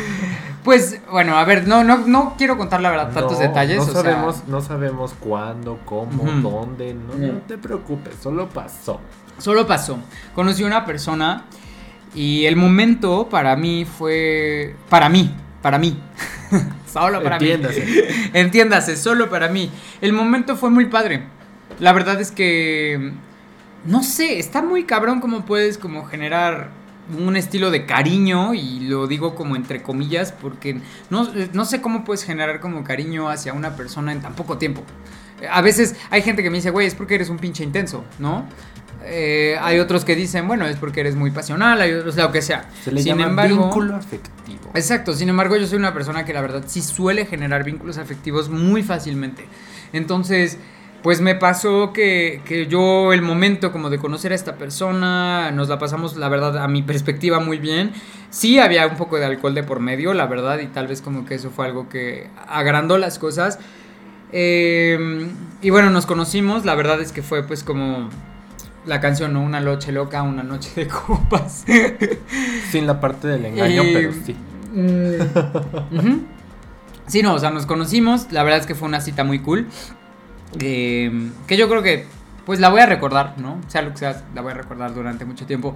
[0.63, 3.77] pues bueno, a ver, no, no, no quiero contar la verdad tantos detalles.
[3.77, 4.45] No o sabemos, sea...
[4.47, 6.41] no sabemos cuándo, cómo, uh -huh.
[6.41, 6.93] dónde.
[6.93, 8.99] No, no te preocupes, solo pasó.
[9.37, 9.97] Solo pasó.
[10.35, 11.45] Conocí a una persona
[12.13, 14.75] y el momento para mí fue.
[14.89, 15.99] Para mí, para mí.
[16.91, 17.85] solo para Entiéndase.
[17.85, 17.91] mí.
[18.33, 19.71] Entiéndase, solo para mí.
[20.01, 21.23] El momento fue muy padre.
[21.79, 23.13] La verdad es que.
[23.85, 26.69] No sé, está muy cabrón cómo puedes como generar
[27.17, 32.03] un estilo de cariño y lo digo como entre comillas porque no, no sé cómo
[32.03, 34.83] puedes generar como cariño hacia una persona en tan poco tiempo.
[35.49, 38.45] A veces hay gente que me dice, güey, es porque eres un pinche intenso, ¿no?
[39.03, 42.41] Eh, hay otros que dicen, bueno, es porque eres muy pasional, hay otros, lo que
[42.41, 42.69] sea.
[42.83, 44.69] Se le sin llama embargo, vínculo afectivo.
[44.75, 48.49] Exacto, sin embargo, yo soy una persona que la verdad sí suele generar vínculos afectivos
[48.49, 49.45] muy fácilmente.
[49.93, 50.59] Entonces,
[51.03, 55.67] pues me pasó que, que, yo el momento como de conocer a esta persona, nos
[55.67, 57.91] la pasamos, la verdad, a mi perspectiva muy bien.
[58.29, 61.25] Sí había un poco de alcohol de por medio, la verdad, y tal vez como
[61.25, 63.59] que eso fue algo que agrandó las cosas.
[64.31, 65.27] Eh,
[65.61, 68.09] y bueno, nos conocimos, la verdad es que fue pues como
[68.85, 69.41] la canción, ¿no?
[69.41, 71.65] Una noche loca, una noche de copas.
[72.71, 74.35] Sin la parte del engaño, y, pero sí.
[74.73, 76.21] Uh -huh.
[77.07, 79.67] Sí, no, o sea, nos conocimos, la verdad es que fue una cita muy cool.
[80.59, 82.05] Eh, que yo creo que
[82.45, 83.61] pues la voy a recordar, ¿no?
[83.67, 85.75] Sea lo que sea, la voy a recordar durante mucho tiempo.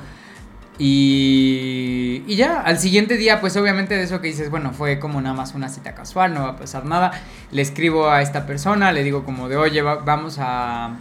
[0.78, 5.22] Y, y ya, al siguiente día, pues obviamente de eso que dices, bueno, fue como
[5.22, 7.12] nada más una cita casual, no va a pasar nada.
[7.52, 10.96] Le escribo a esta persona, le digo como de, oye, va, vamos a...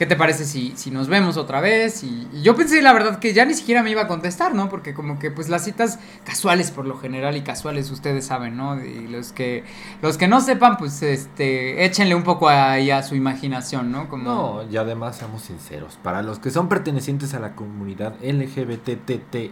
[0.00, 2.02] ¿Qué te parece si, si nos vemos otra vez?
[2.04, 4.70] Y, y, yo pensé, la verdad, que ya ni siquiera me iba a contestar, ¿no?
[4.70, 8.82] Porque como que, pues, las citas casuales por lo general y casuales ustedes saben, ¿no?
[8.82, 9.62] Y los que,
[10.00, 14.08] los que no sepan, pues, este, échenle un poco ahí a su imaginación, ¿no?
[14.08, 14.24] Como...
[14.24, 19.46] No, y además, seamos sinceros, para los que son pertenecientes a la comunidad LGBTTIQ+Z...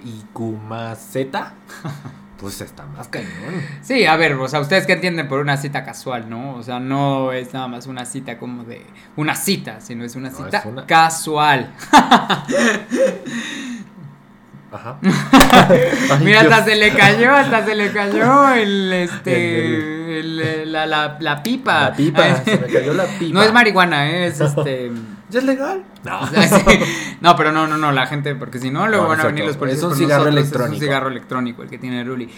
[2.41, 3.28] Pues está más cañón.
[3.82, 6.55] Sí, a ver, o sea, ustedes qué entienden por una cita casual, ¿no?
[6.55, 8.86] O sea, no es nada más una cita como de
[9.16, 10.86] una cita, sino es una cita es una...
[10.86, 11.74] casual.
[14.70, 14.98] Ajá.
[15.02, 20.86] Ay, Mira, hasta se le cayó, hasta se le cayó el este el, el, la,
[20.86, 21.84] la, la, pipa.
[21.84, 23.34] La pipa, se me cayó la pipa.
[23.34, 24.26] No es marihuana, ¿eh?
[24.26, 24.90] es este
[25.30, 25.84] ¿Ya es legal?
[26.04, 26.26] No.
[26.26, 26.80] sí.
[27.20, 29.44] no, pero no, no, no, la gente, porque si no, luego no, van a venir
[29.44, 29.84] los policías.
[29.84, 30.74] Es un cigarro nosotros, electrónico.
[30.74, 32.28] Es un cigarro electrónico el que tiene Ruli.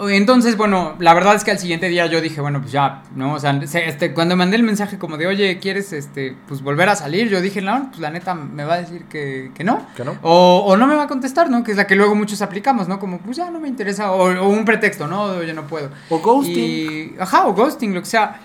[0.00, 3.34] Entonces, bueno, la verdad es que al siguiente día yo dije, bueno, pues ya, ¿no?
[3.34, 6.96] O sea, este, cuando mandé el mensaje como de, oye, ¿quieres, este, pues volver a
[6.96, 7.28] salir?
[7.28, 9.86] Yo dije, no, pues la neta me va a decir que, que no.
[9.96, 10.16] ¿Que no?
[10.22, 11.64] O, o, no me va a contestar, ¿no?
[11.64, 12.98] Que es la que luego muchos aplicamos, ¿no?
[12.98, 14.12] Como, pues ya no me interesa.
[14.12, 15.24] O, o un pretexto, ¿no?
[15.24, 15.90] Oye, no puedo.
[16.08, 16.54] O ghosting.
[16.56, 18.40] Y, ajá, o ghosting, lo que sea.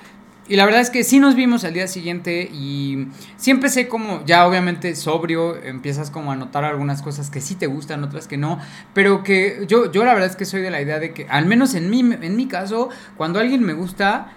[0.48, 4.26] Y la verdad es que sí nos vimos al día siguiente y sí empecé como,
[4.26, 8.38] ya obviamente sobrio, empiezas como a notar algunas cosas que sí te gustan, otras que
[8.38, 8.60] no,
[8.94, 11.46] pero que yo, yo la verdad es que soy de la idea de que, al
[11.46, 14.34] menos en mi, en mi caso, cuando alguien me gusta,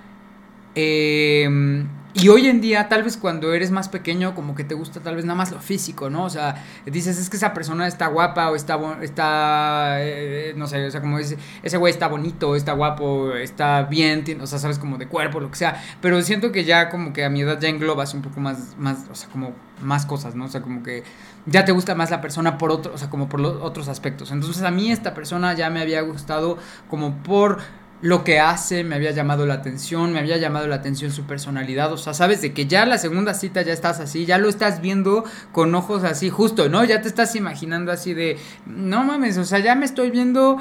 [0.76, 1.84] eh,
[2.18, 5.16] y hoy en día, tal vez cuando eres más pequeño, como que te gusta tal
[5.16, 6.24] vez nada más lo físico, ¿no?
[6.24, 10.86] O sea, dices, es que esa persona está guapa o está, está eh, no sé,
[10.86, 14.78] o sea, como ese, ese güey está bonito, está guapo, está bien, o sea, sabes,
[14.78, 15.82] como de cuerpo, lo que sea.
[16.00, 19.04] Pero siento que ya como que a mi edad ya englobas un poco más, más
[19.10, 19.52] o sea, como
[19.82, 20.46] más cosas, ¿no?
[20.46, 21.02] O sea, como que
[21.44, 24.32] ya te gusta más la persona por otro, o sea, como por los otros aspectos.
[24.32, 26.56] Entonces a mí esta persona ya me había gustado
[26.88, 27.58] como por
[28.02, 31.92] lo que hace me había llamado la atención, me había llamado la atención su personalidad,
[31.92, 34.82] o sea, sabes de que ya la segunda cita ya estás así, ya lo estás
[34.82, 36.84] viendo con ojos así justo, ¿no?
[36.84, 38.36] Ya te estás imaginando así de,
[38.66, 40.58] no mames, o sea, ya me estoy viendo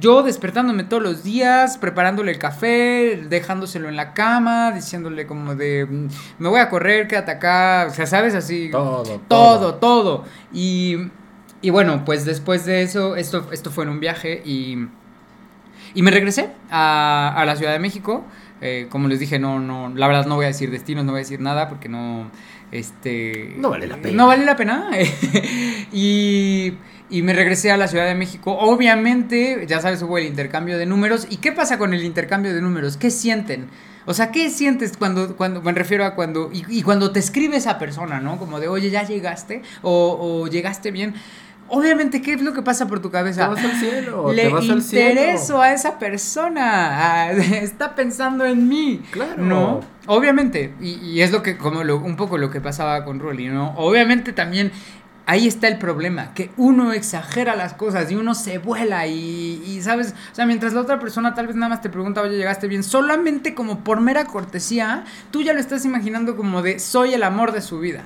[0.00, 5.86] yo despertándome todos los días, preparándole el café, dejándoselo en la cama, diciéndole como de,
[6.38, 10.24] me voy a correr, quédate acá, o sea, sabes así, todo, todo, todo, todo.
[10.52, 10.96] Y,
[11.60, 14.88] y bueno, pues después de eso, esto, esto fue en un viaje y...
[15.98, 18.24] Y me regresé a, a, la Ciudad de México
[18.60, 21.20] Eh, como les dije, no, no, la verdad no voy a decir destinos, no voy
[21.20, 22.30] a decir nada porque no,
[22.70, 23.54] este...
[23.56, 24.16] No vale la pena.
[24.16, 24.90] No vale la pena.
[25.92, 26.74] y,
[27.10, 28.56] y me regresé a la Ciudad de México.
[28.56, 31.26] Obviamente, ya sabes, hubo el intercambio de números.
[31.30, 32.96] ¿Y qué pasa con el intercambio de números?
[32.96, 33.66] ¿Qué sienten?
[34.06, 37.76] O sea, ¿qué sientes cuando, cuando me refiero a cuando, y, cuando te escribe esa
[37.76, 38.38] persona, ¿no?
[38.38, 41.14] Como de, oye, ya llegaste, o, o llegaste bien.
[41.68, 43.42] Obviamente, ¿qué es lo que pasa por tu cabeza?
[43.42, 44.32] Te vas al cielo.
[44.32, 45.10] Le te vas al cielo.
[45.10, 47.30] intereso a esa persona.
[47.32, 49.02] está pensando en mí.
[49.10, 49.42] Claro.
[49.42, 50.74] No, obviamente.
[50.80, 53.74] Y, y es lo que, como lo, un poco lo que pasaba con Rolly, ¿no?
[53.76, 54.72] Obviamente también
[55.28, 59.82] ahí está el problema, que uno exagera las cosas y uno se vuela y, y,
[59.82, 62.66] sabes, o sea, mientras la otra persona tal vez nada más te pregunta, oye, llegaste
[62.66, 67.22] bien, solamente como por mera cortesía, tú ya lo estás imaginando como de soy el
[67.22, 68.04] amor de su vida.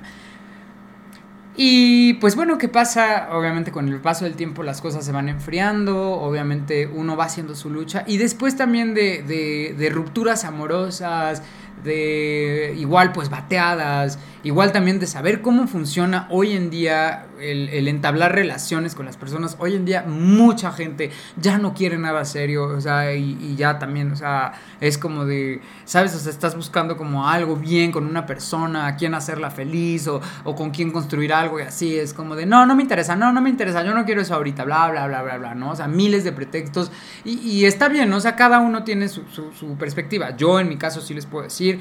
[1.55, 3.29] Y pues bueno, ¿qué pasa?
[3.33, 7.55] Obviamente con el paso del tiempo las cosas se van enfriando, obviamente uno va haciendo
[7.55, 11.43] su lucha y después también de, de, de rupturas amorosas,
[11.85, 18.35] de igual pues bateadas, igual también de saber cómo funciona hoy en día el, entablar
[18.35, 19.57] relaciones con las personas.
[19.59, 24.13] Hoy en día mucha gente ya no quiere nada serio, o sea, y, ya también,
[24.13, 26.15] o sea, es como de, ¿sabes?
[26.15, 30.21] O sea, estás buscando como algo bien con una persona, a quién hacerla feliz o,
[30.45, 33.33] o con quién construir algo y así, es como de, no, no me interesa, no,
[33.33, 35.71] no me interesa, yo no quiero eso ahorita, bla, bla, bla, bla, bla, ¿no?
[35.71, 36.91] O sea, miles de pretextos
[37.25, 38.17] y, está bien, ¿no?
[38.17, 40.37] O sea, cada uno tiene su, su, su perspectiva.
[40.37, 41.81] Yo en mi caso sí les puedo decir,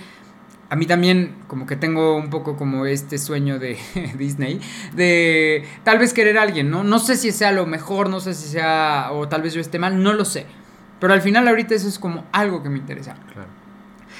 [0.72, 3.78] a mí también como que tengo un poco como este sueño de
[4.18, 4.62] Disney,
[4.94, 6.86] de tal vez querer a alguien, ¿no?
[6.86, 9.80] No sé si sea lo mejor, no sé si sea, o tal vez yo esté
[9.80, 10.46] mal, no lo sé.
[11.02, 13.16] Pero al final ahorita eso es como algo que me interesa.
[13.34, 13.50] Claro.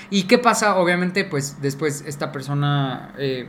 [0.10, 0.76] ¿Y qué pasa?
[0.76, 3.48] Obviamente, pues después esta persona, eh,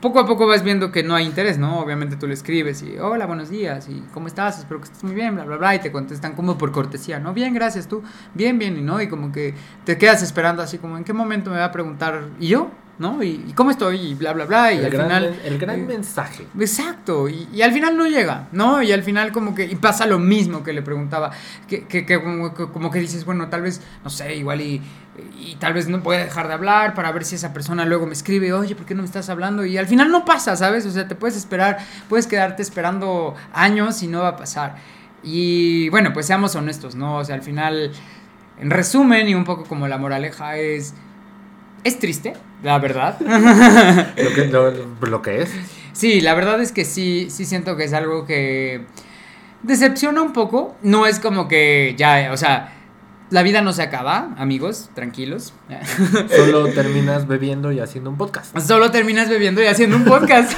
[0.00, 1.80] poco a poco vas viendo que no hay interés, ¿no?
[1.80, 4.58] Obviamente tú le escribes y, hola, buenos días, y ¿cómo estás?
[4.58, 7.34] Espero que estés muy bien, bla, bla, bla, y te contestan como por cortesía, ¿no?
[7.34, 8.02] Bien, gracias, tú,
[8.34, 11.50] bien, bien, y no, y como que te quedas esperando así como, ¿en qué momento
[11.50, 12.70] me va a preguntar, ¿y yo?
[13.00, 13.22] ¿No?
[13.22, 15.40] Y, y, cómo estoy, y bla, bla, bla, y el al gran, final...
[15.42, 16.46] El gran eh, mensaje.
[16.58, 18.82] Exacto, y, y, al final no llega, ¿no?
[18.82, 21.30] Y al final como que, y pasa lo mismo que le preguntaba,
[21.66, 24.82] que, que, que como, como, que dices, bueno, tal vez, no sé, igual y,
[25.38, 28.12] y tal vez no pueda dejar de hablar para ver si esa persona luego me
[28.12, 29.64] escribe, oye, ¿por qué no me estás hablando?
[29.64, 30.84] Y al final no pasa, ¿sabes?
[30.84, 31.78] O sea, te puedes esperar,
[32.10, 34.76] puedes quedarte esperando años y no va a pasar.
[35.22, 37.16] Y bueno, pues seamos honestos, ¿no?
[37.16, 37.92] O sea, al final,
[38.58, 40.94] en resumen y un poco como la moraleja es
[41.84, 43.18] es triste, la verdad.
[44.16, 44.70] lo, que, lo,
[45.06, 45.50] lo, que es.
[45.92, 48.86] Sí, la verdad es que sí, sí siento que es algo que
[49.62, 50.76] decepciona un poco.
[50.82, 52.72] No es como que ya, o sea,
[53.30, 55.54] la vida no se acaba, amigos, tranquilos.
[56.34, 58.58] Solo terminas bebiendo y haciendo un podcast.
[58.58, 60.52] Solo terminas bebiendo y haciendo un podcast.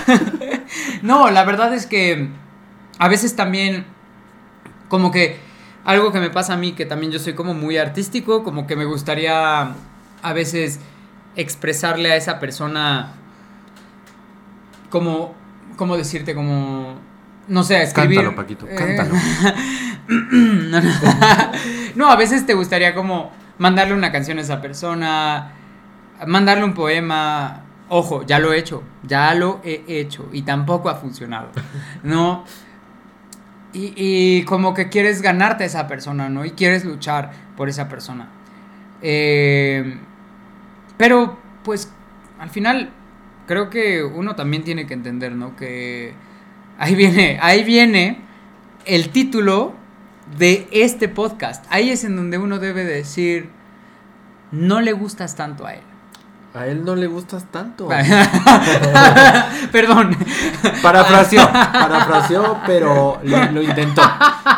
[1.02, 2.28] no, la verdad es que
[2.98, 3.84] a veces también
[4.88, 5.36] como que
[5.84, 8.76] algo que me pasa a mí, que también yo soy como muy artístico, como que
[8.76, 9.74] me gustaría
[10.22, 10.80] a veces
[11.36, 13.12] expresarle a esa persona
[14.90, 15.34] como,
[15.76, 16.34] ¿cómo decirte?
[16.34, 16.96] Como,
[17.48, 18.18] no sé, escribir.
[18.18, 19.14] Cántalo, Paquito, cántalo.
[20.08, 20.90] no, no.
[21.94, 25.52] no, a veces te gustaría como mandarle una canción a esa persona,
[26.26, 27.64] mandarle un poema.
[27.88, 31.50] Ojo, ya lo he hecho, ya lo he hecho y tampoco ha funcionado,
[32.02, 32.44] ¿no?
[33.74, 36.44] Y, y como que quieres ganarte a esa persona, ¿no?
[36.44, 38.28] Y quieres luchar por esa persona.
[39.02, 39.98] Eh,
[40.96, 41.90] pero, pues,
[42.38, 42.90] al final,
[43.46, 45.56] creo que uno también tiene que entender, ¿no?
[45.56, 46.14] Que
[46.78, 48.20] ahí viene, ahí viene
[48.84, 49.74] el título
[50.38, 51.64] de este podcast.
[51.70, 53.50] Ahí es en donde uno debe decir,
[54.50, 55.82] no le gustas tanto a él.
[56.54, 57.88] A él no le gustas tanto.
[59.72, 60.14] Perdón.
[60.82, 64.02] Parafraseó, parafraseó, pero lo, lo intentó.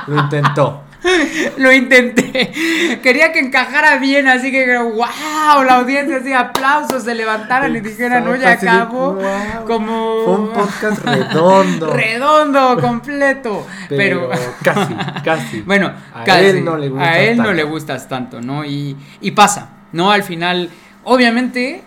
[0.08, 0.83] Lo intentó.
[1.58, 3.00] Lo intenté.
[3.02, 8.26] Quería que encajara bien, así que wow, la audiencia así aplausos, se levantaran y dijeran,
[8.26, 9.66] oye, acabó wow.
[9.66, 11.90] como Fue un podcast redondo.
[11.94, 13.66] redondo, completo.
[13.88, 14.94] Pero, Pero, casi,
[15.24, 15.60] casi.
[15.62, 16.46] bueno, a casi.
[16.46, 17.42] él no le gustas a él tanto.
[17.50, 18.64] no le gustas tanto, ¿no?
[18.64, 20.10] Y, y pasa, ¿no?
[20.10, 20.70] Al final,
[21.04, 21.82] obviamente,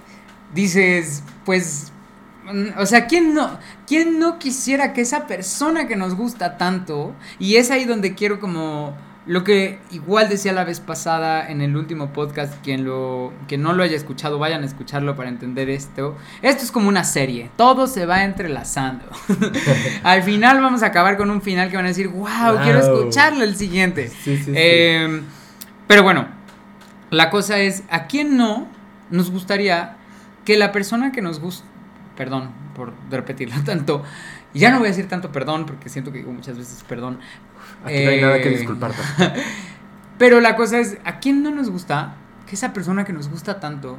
[0.54, 1.92] dices, pues
[2.78, 7.56] o sea, ¿quién no, ¿quién no quisiera que esa persona que nos gusta tanto, y
[7.56, 8.96] es ahí donde quiero como
[9.26, 13.74] lo que igual decía la vez pasada en el último podcast, quien lo que no
[13.74, 16.16] lo haya escuchado, vayan a escucharlo para entender esto.
[16.42, 19.06] Esto es como una serie, todo se va entrelazando.
[20.04, 22.64] Al final vamos a acabar con un final que van a decir, wow, wow.
[22.64, 24.08] quiero escucharlo el siguiente.
[24.08, 25.68] Sí, sí, eh, sí.
[25.88, 26.30] Pero bueno,
[27.10, 28.68] la cosa es, ¿a quién no
[29.10, 29.98] nos gustaría
[30.46, 31.66] que la persona que nos gusta
[32.18, 34.04] perdón por repetirlo tanto.
[34.54, 37.20] Y ya no voy a decir tanto perdón porque siento que digo muchas veces perdón.
[37.86, 39.02] Aquí no hay nada que disculparte.
[40.18, 42.16] Pero la cosa es, ¿a quién no nos gusta
[42.48, 43.98] que esa persona que nos gusta tanto,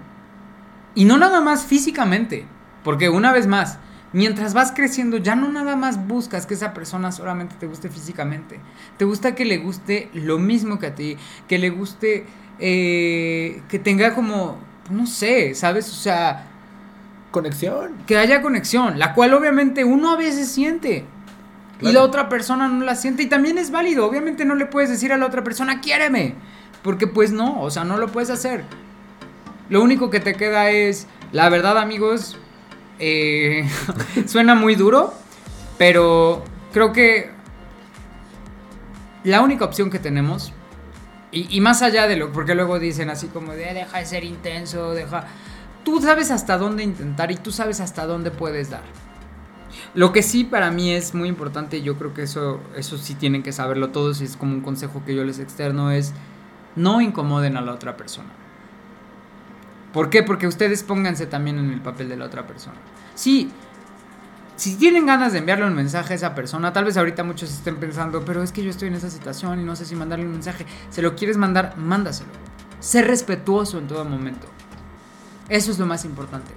[0.94, 2.46] y no nada más físicamente,
[2.82, 3.78] porque una vez más,
[4.12, 8.58] mientras vas creciendo ya no nada más buscas que esa persona solamente te guste físicamente,
[8.96, 11.16] te gusta que le guste lo mismo que a ti,
[11.46, 12.26] que le guste,
[12.58, 14.58] eh, que tenga como,
[14.90, 15.88] no sé, ¿sabes?
[15.90, 16.54] O sea...
[17.30, 17.92] Conexión.
[18.06, 21.04] Que haya conexión, la cual obviamente uno a veces siente.
[21.80, 24.06] Y la otra persona no la siente y también es válido.
[24.06, 26.34] Obviamente no le puedes decir a la otra persona, quiéreme.
[26.82, 28.64] Porque pues no, o sea, no lo puedes hacer.
[29.68, 32.38] Lo único que te queda es, la verdad amigos,
[32.98, 33.68] eh,
[34.26, 35.14] suena muy duro,
[35.76, 37.30] pero creo que
[39.24, 40.52] la única opción que tenemos,
[41.30, 44.94] y, más allá de lo, porque luego dicen así como de, deja de ser intenso,
[44.94, 45.26] deja,
[45.89, 48.82] tú sabes hasta dónde intentar y tú sabes hasta dónde puedes dar.
[49.95, 53.43] Lo que sí para mí es muy importante, yo creo que eso, eso sí tienen
[53.43, 56.12] que saberlo todos, y es como un consejo que yo les externo, es
[56.76, 58.28] no incomoden a la otra persona.
[59.93, 60.22] ¿Por qué?
[60.22, 62.76] Porque ustedes pónganse también en el papel de la otra persona.
[63.14, 63.51] Sí,
[64.57, 67.76] si tienen ganas de enviarle un mensaje a esa persona, tal vez ahorita muchos estén
[67.76, 70.32] pensando, pero es que yo estoy en esa situación y no sé si mandarle un
[70.32, 70.66] mensaje.
[70.91, 72.30] Se lo quieres mandar, mándaselo.
[72.80, 74.49] Sé respetuoso en todo momento.
[75.49, 76.51] Eso es lo más importante.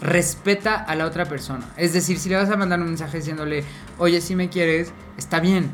[0.00, 1.64] Respeta a la otra persona.
[1.76, 3.64] Es decir, si le vas a mandar un mensaje diciéndole,
[3.98, 5.70] oye, si me quieres, está bien.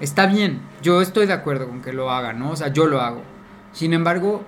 [0.00, 0.60] Está bien.
[0.82, 2.50] Yo estoy de acuerdo con que lo haga, ¿no?
[2.50, 3.22] O sea, yo lo hago.
[3.72, 4.44] Sin embargo,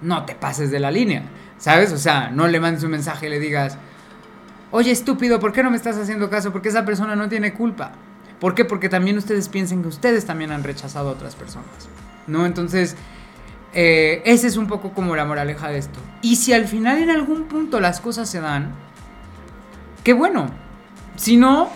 [0.00, 1.22] no te pases de la línea,
[1.58, 1.92] ¿sabes?
[1.92, 3.76] O sea, no le mandes un mensaje y le digas,
[4.70, 6.52] oye estúpido, ¿por qué no me estás haciendo caso?
[6.52, 7.92] Porque esa persona no tiene culpa.
[8.38, 8.64] ¿Por qué?
[8.64, 11.88] Porque también ustedes piensen que ustedes también han rechazado a otras personas,
[12.26, 12.46] ¿no?
[12.46, 12.96] Entonces,
[13.72, 15.98] eh, ese es un poco como la moraleja de esto.
[16.22, 18.72] Y si al final en algún punto las cosas se dan,
[20.04, 20.50] qué bueno.
[21.16, 21.68] Si no...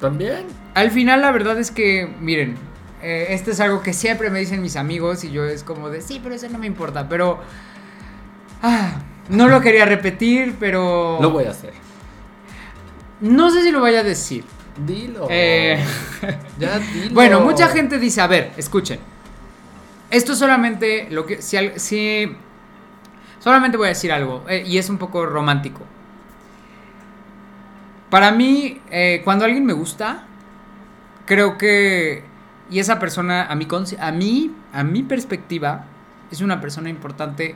[0.00, 0.46] También.
[0.74, 2.56] Al final la verdad es que, miren,
[3.02, 6.00] eh, esto es algo que siempre me dicen mis amigos y yo es como de,
[6.00, 7.40] sí, pero eso no me importa, pero...
[8.62, 11.18] Ah, no lo quería repetir, pero...
[11.20, 11.72] Lo voy a hacer.
[13.20, 14.44] No sé si lo vaya a decir.
[14.84, 15.28] Dilo.
[15.30, 15.78] Eh,
[16.58, 17.14] ya dilo.
[17.14, 18.98] Bueno, mucha gente dice, a ver, escuchen.
[20.12, 22.36] Esto solamente lo que si,
[23.40, 25.80] solamente voy a decir algo eh, y es un poco romántico.
[28.10, 28.80] Para mí,
[29.24, 30.26] cuando alguien me gusta,
[31.24, 32.24] creo que
[32.72, 33.68] y esa persona, a mi,
[34.00, 35.84] a mí, a mi perspectiva,
[36.30, 37.54] es una persona importante.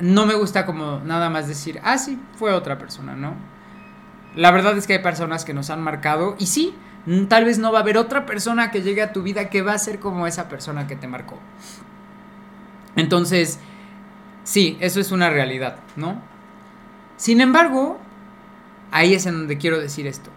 [0.00, 3.34] No me gusta como nada más decir, ah, sí, fue otra persona, ¿no?
[4.34, 6.74] La verdad es que hay personas que nos han marcado y sí,
[7.28, 9.72] tal vez no va a haber otra persona que llegue a tu vida que va
[9.72, 11.38] a ser como esa persona que te marcó.
[12.96, 13.58] Entonces,
[14.44, 16.20] sí, eso es una realidad, ¿no?
[17.16, 17.98] Sin embargo,
[18.90, 20.30] ahí es en donde quiero decir esto.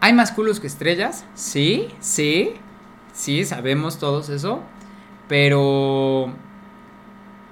[0.00, 1.24] ¿Hay más culos que estrellas?
[1.34, 2.54] Sí, sí,
[3.12, 4.62] sí, sabemos todos eso.
[5.28, 6.34] Pero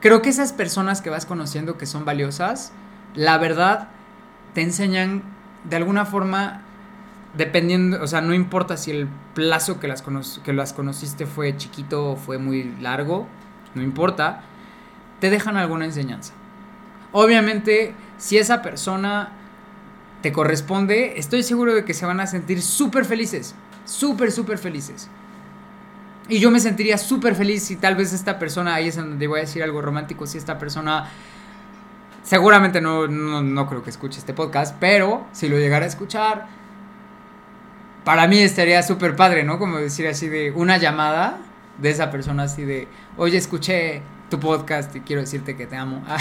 [0.00, 2.72] creo que esas personas que vas conociendo que son valiosas,
[3.14, 3.88] la verdad,
[4.52, 5.22] te enseñan
[5.64, 6.62] de alguna forma,
[7.34, 10.02] dependiendo, o sea, no importa si el plazo que las,
[10.44, 13.26] que las conociste fue chiquito o fue muy largo,
[13.74, 14.42] no importa,
[15.20, 16.34] te dejan alguna enseñanza.
[17.12, 19.32] Obviamente, si esa persona
[20.22, 23.54] te corresponde, estoy seguro de que se van a sentir súper felices.
[23.84, 25.08] Súper, súper felices.
[26.28, 29.40] Y yo me sentiría súper feliz si tal vez esta persona, ahí es donde voy
[29.40, 31.08] a decir algo romántico, si esta persona,
[32.22, 36.46] seguramente no, no, creo que escuche este podcast, pero si lo llegara a escuchar,
[38.04, 39.58] para mí estaría súper padre, ¿no?
[39.58, 41.38] Como decir así de una llamada
[41.78, 46.02] de esa persona así de, oye, escuché tu podcast y quiero decirte que te amo.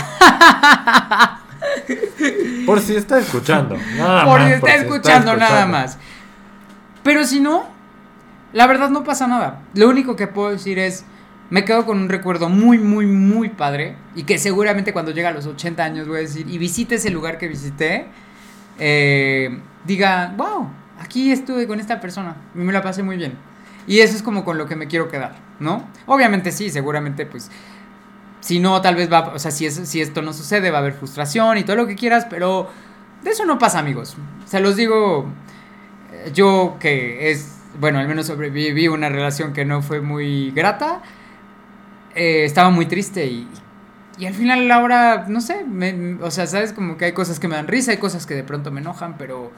[2.66, 3.78] Por si está escuchando.
[3.98, 5.98] Nada por, si está, escuchando, nada más.
[7.04, 7.66] Pero si no,
[8.54, 9.62] la verdad no pasa nada.
[9.74, 11.06] Lo único que puedo decir es,
[11.50, 13.96] me quedo con un recuerdo muy, muy, muy padre.
[14.16, 17.10] Y que seguramente cuando llegue a los 80 años voy a decir, y visite ese
[17.10, 18.08] lugar que visité,
[18.80, 20.70] eh, diga, wow,
[21.12, 22.38] aquí estuve con esta persona.
[22.54, 23.34] Me la pasé muy bien.
[23.86, 25.86] Y eso es como con lo que me quiero quedar, ¿no?
[26.06, 27.52] Obviamente sí, seguramente pues
[28.40, 30.82] si no, tal vez va, o sea, si, es, si esto no sucede, va a
[30.82, 32.70] haber frustración y todo lo que quieras, pero
[33.24, 34.16] de eso no pasa, amigos.
[34.46, 35.26] Se los digo,
[36.14, 41.02] eh, yo que es, bueno, al menos sobreviví una relación que no fue muy grata,
[42.16, 43.48] eh, estaba muy triste y,
[44.18, 45.66] y al final ahora, no sé,
[46.22, 48.44] o sea, sabes como que hay cosas que me dan risa, hay cosas que de
[48.44, 49.52] pronto me enojan, pero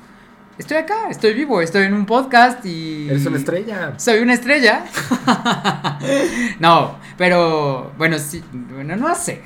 [0.57, 3.09] estoy acá, estoy vivo, estoy en un podcast y...
[3.09, 3.93] Eres una estrella.
[3.97, 4.85] Soy una estrella.
[6.59, 9.41] no, pero bueno, sí, bueno, no sé.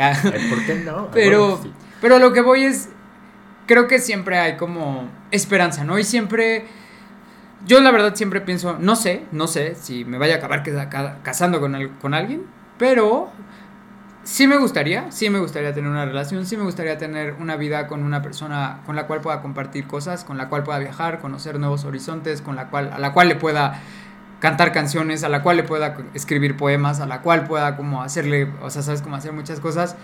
[0.49, 1.09] ¿Por qué no?
[1.13, 1.59] Pero,
[2.01, 2.89] pero lo que voy es,
[3.65, 5.97] creo que siempre hay como esperanza, ¿no?
[5.97, 6.65] Y siempre,
[7.65, 10.63] yo la verdad siempre pienso, no sé, no sé si me vaya a acabar
[11.23, 12.45] casando con, con alguien,
[12.77, 13.31] Pero
[14.27, 17.87] sí me gustaría, sí me gustaría tener una relación, sí me gustaría tener una vida
[17.87, 21.57] con una persona con la cual pueda compartir cosas, con la cual pueda viajar, conocer
[21.57, 23.81] nuevos horizontes, con la cual, a la cual le pueda
[24.41, 28.51] cantar canciones, a la cual le pueda escribir poemas, a la cual pueda como hacerle,
[28.61, 29.95] o sea, sabes cómo hacer muchas cosas.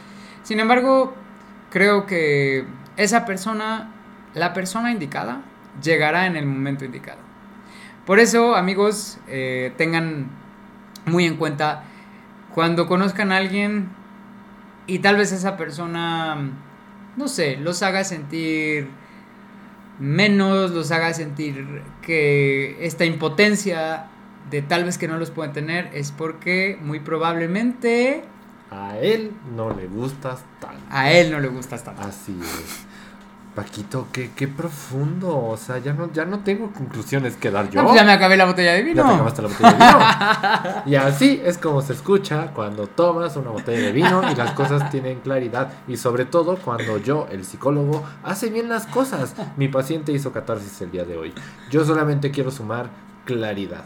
[0.43, 1.13] Sin embargo,
[1.69, 2.65] creo que
[2.95, 3.91] esa persona,
[4.35, 5.41] la persona indicada,
[5.81, 7.19] llegará en el momento indicado.
[8.05, 10.29] Por eso, amigos, eh, tengan
[11.05, 11.83] muy en cuenta
[12.53, 13.89] cuando conozcan a alguien,
[14.87, 16.51] y tal vez esa persona,
[17.15, 18.89] no sé, los haga sentir
[19.99, 24.07] menos, los haga sentir que esta impotencia
[24.49, 28.23] de tal vez que no los pueden tener es porque muy probablemente...
[28.71, 30.81] A él no le gustas tanto.
[30.89, 32.01] A él no le gustas tanto.
[32.01, 32.85] Así es.
[33.55, 35.45] Paquito, qué, qué profundo.
[35.45, 37.83] O sea, ya no, ya no tengo conclusiones que dar yo.
[37.83, 39.03] pues ya me acabé la botella de vino.
[39.03, 40.83] Ya te acabaste la botella de vino.
[40.87, 44.89] y así es como se escucha cuando tomas una botella de vino y las cosas
[44.89, 45.71] tienen claridad.
[45.87, 49.35] Y sobre todo cuando yo, el psicólogo, hace bien las cosas.
[49.57, 51.33] Mi paciente hizo catarsis el día de hoy.
[51.69, 52.89] Yo solamente quiero sumar
[53.25, 53.83] claridad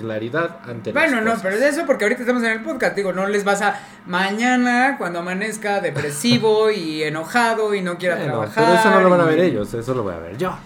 [0.00, 2.96] claridad ante Bueno, no, pero es eso porque ahorita estamos en el podcast.
[2.96, 8.64] Digo, no les vas a mañana cuando amanezca depresivo y enojado y no quiera trabajar.
[8.64, 10.56] Pero eso no lo van a ver ellos, eso lo voy a ver yo.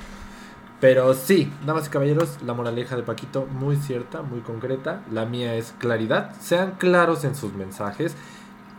[0.80, 5.00] Pero sí, damas y caballeros, la moraleja de Paquito muy cierta, muy concreta.
[5.10, 6.32] La mía es claridad.
[6.40, 8.14] Sean claros en sus mensajes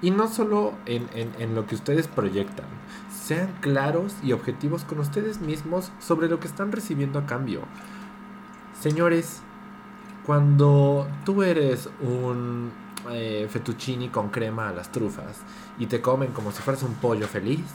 [0.02, 2.66] y no solo en, en lo que ustedes proyectan.
[3.12, 7.62] Sean claros y objetivos con ustedes mismos sobre lo que están recibiendo a cambio.
[8.80, 9.42] Señores,
[10.26, 12.72] cuando tú eres un
[13.12, 15.44] eh, fettuccini con crema a las trufas
[15.78, 17.66] y te comen como si fueras un pollo feliz,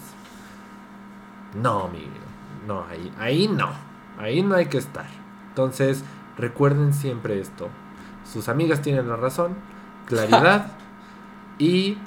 [1.54, 2.06] no, amigo,
[2.66, 3.70] no, ahí, ahí no,
[4.18, 5.06] ahí no hay que estar.
[5.48, 6.02] Entonces,
[6.36, 7.68] recuerden siempre esto.
[8.30, 9.54] Sus amigas tienen la razón,
[10.06, 10.72] claridad
[11.58, 11.98] y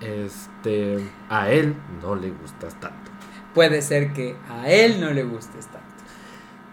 [0.00, 3.10] este a él no le gustas tanto.
[3.54, 5.83] Puede ser que a él no le gustes tanto.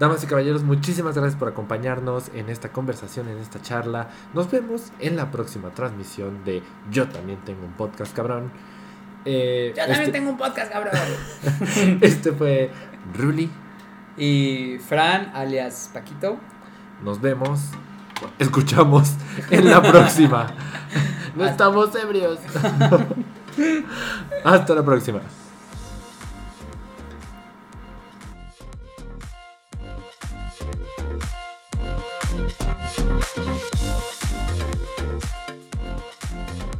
[0.01, 4.07] Damas y caballeros, muchísimas gracias por acompañarnos en esta conversación, en esta charla.
[4.33, 8.51] Nos vemos en la próxima transmisión de Yo también tengo un podcast, cabrón.
[9.25, 10.93] Eh, Yo también este tengo un podcast, cabrón.
[12.01, 12.71] este fue
[13.13, 13.51] Ruli.
[14.17, 16.39] Y Fran, alias Paquito.
[17.03, 17.59] Nos vemos,
[18.39, 19.13] escuchamos
[19.51, 20.47] en la próxima.
[21.35, 22.39] no estamos ebrios.
[24.43, 25.21] Hasta la próxima.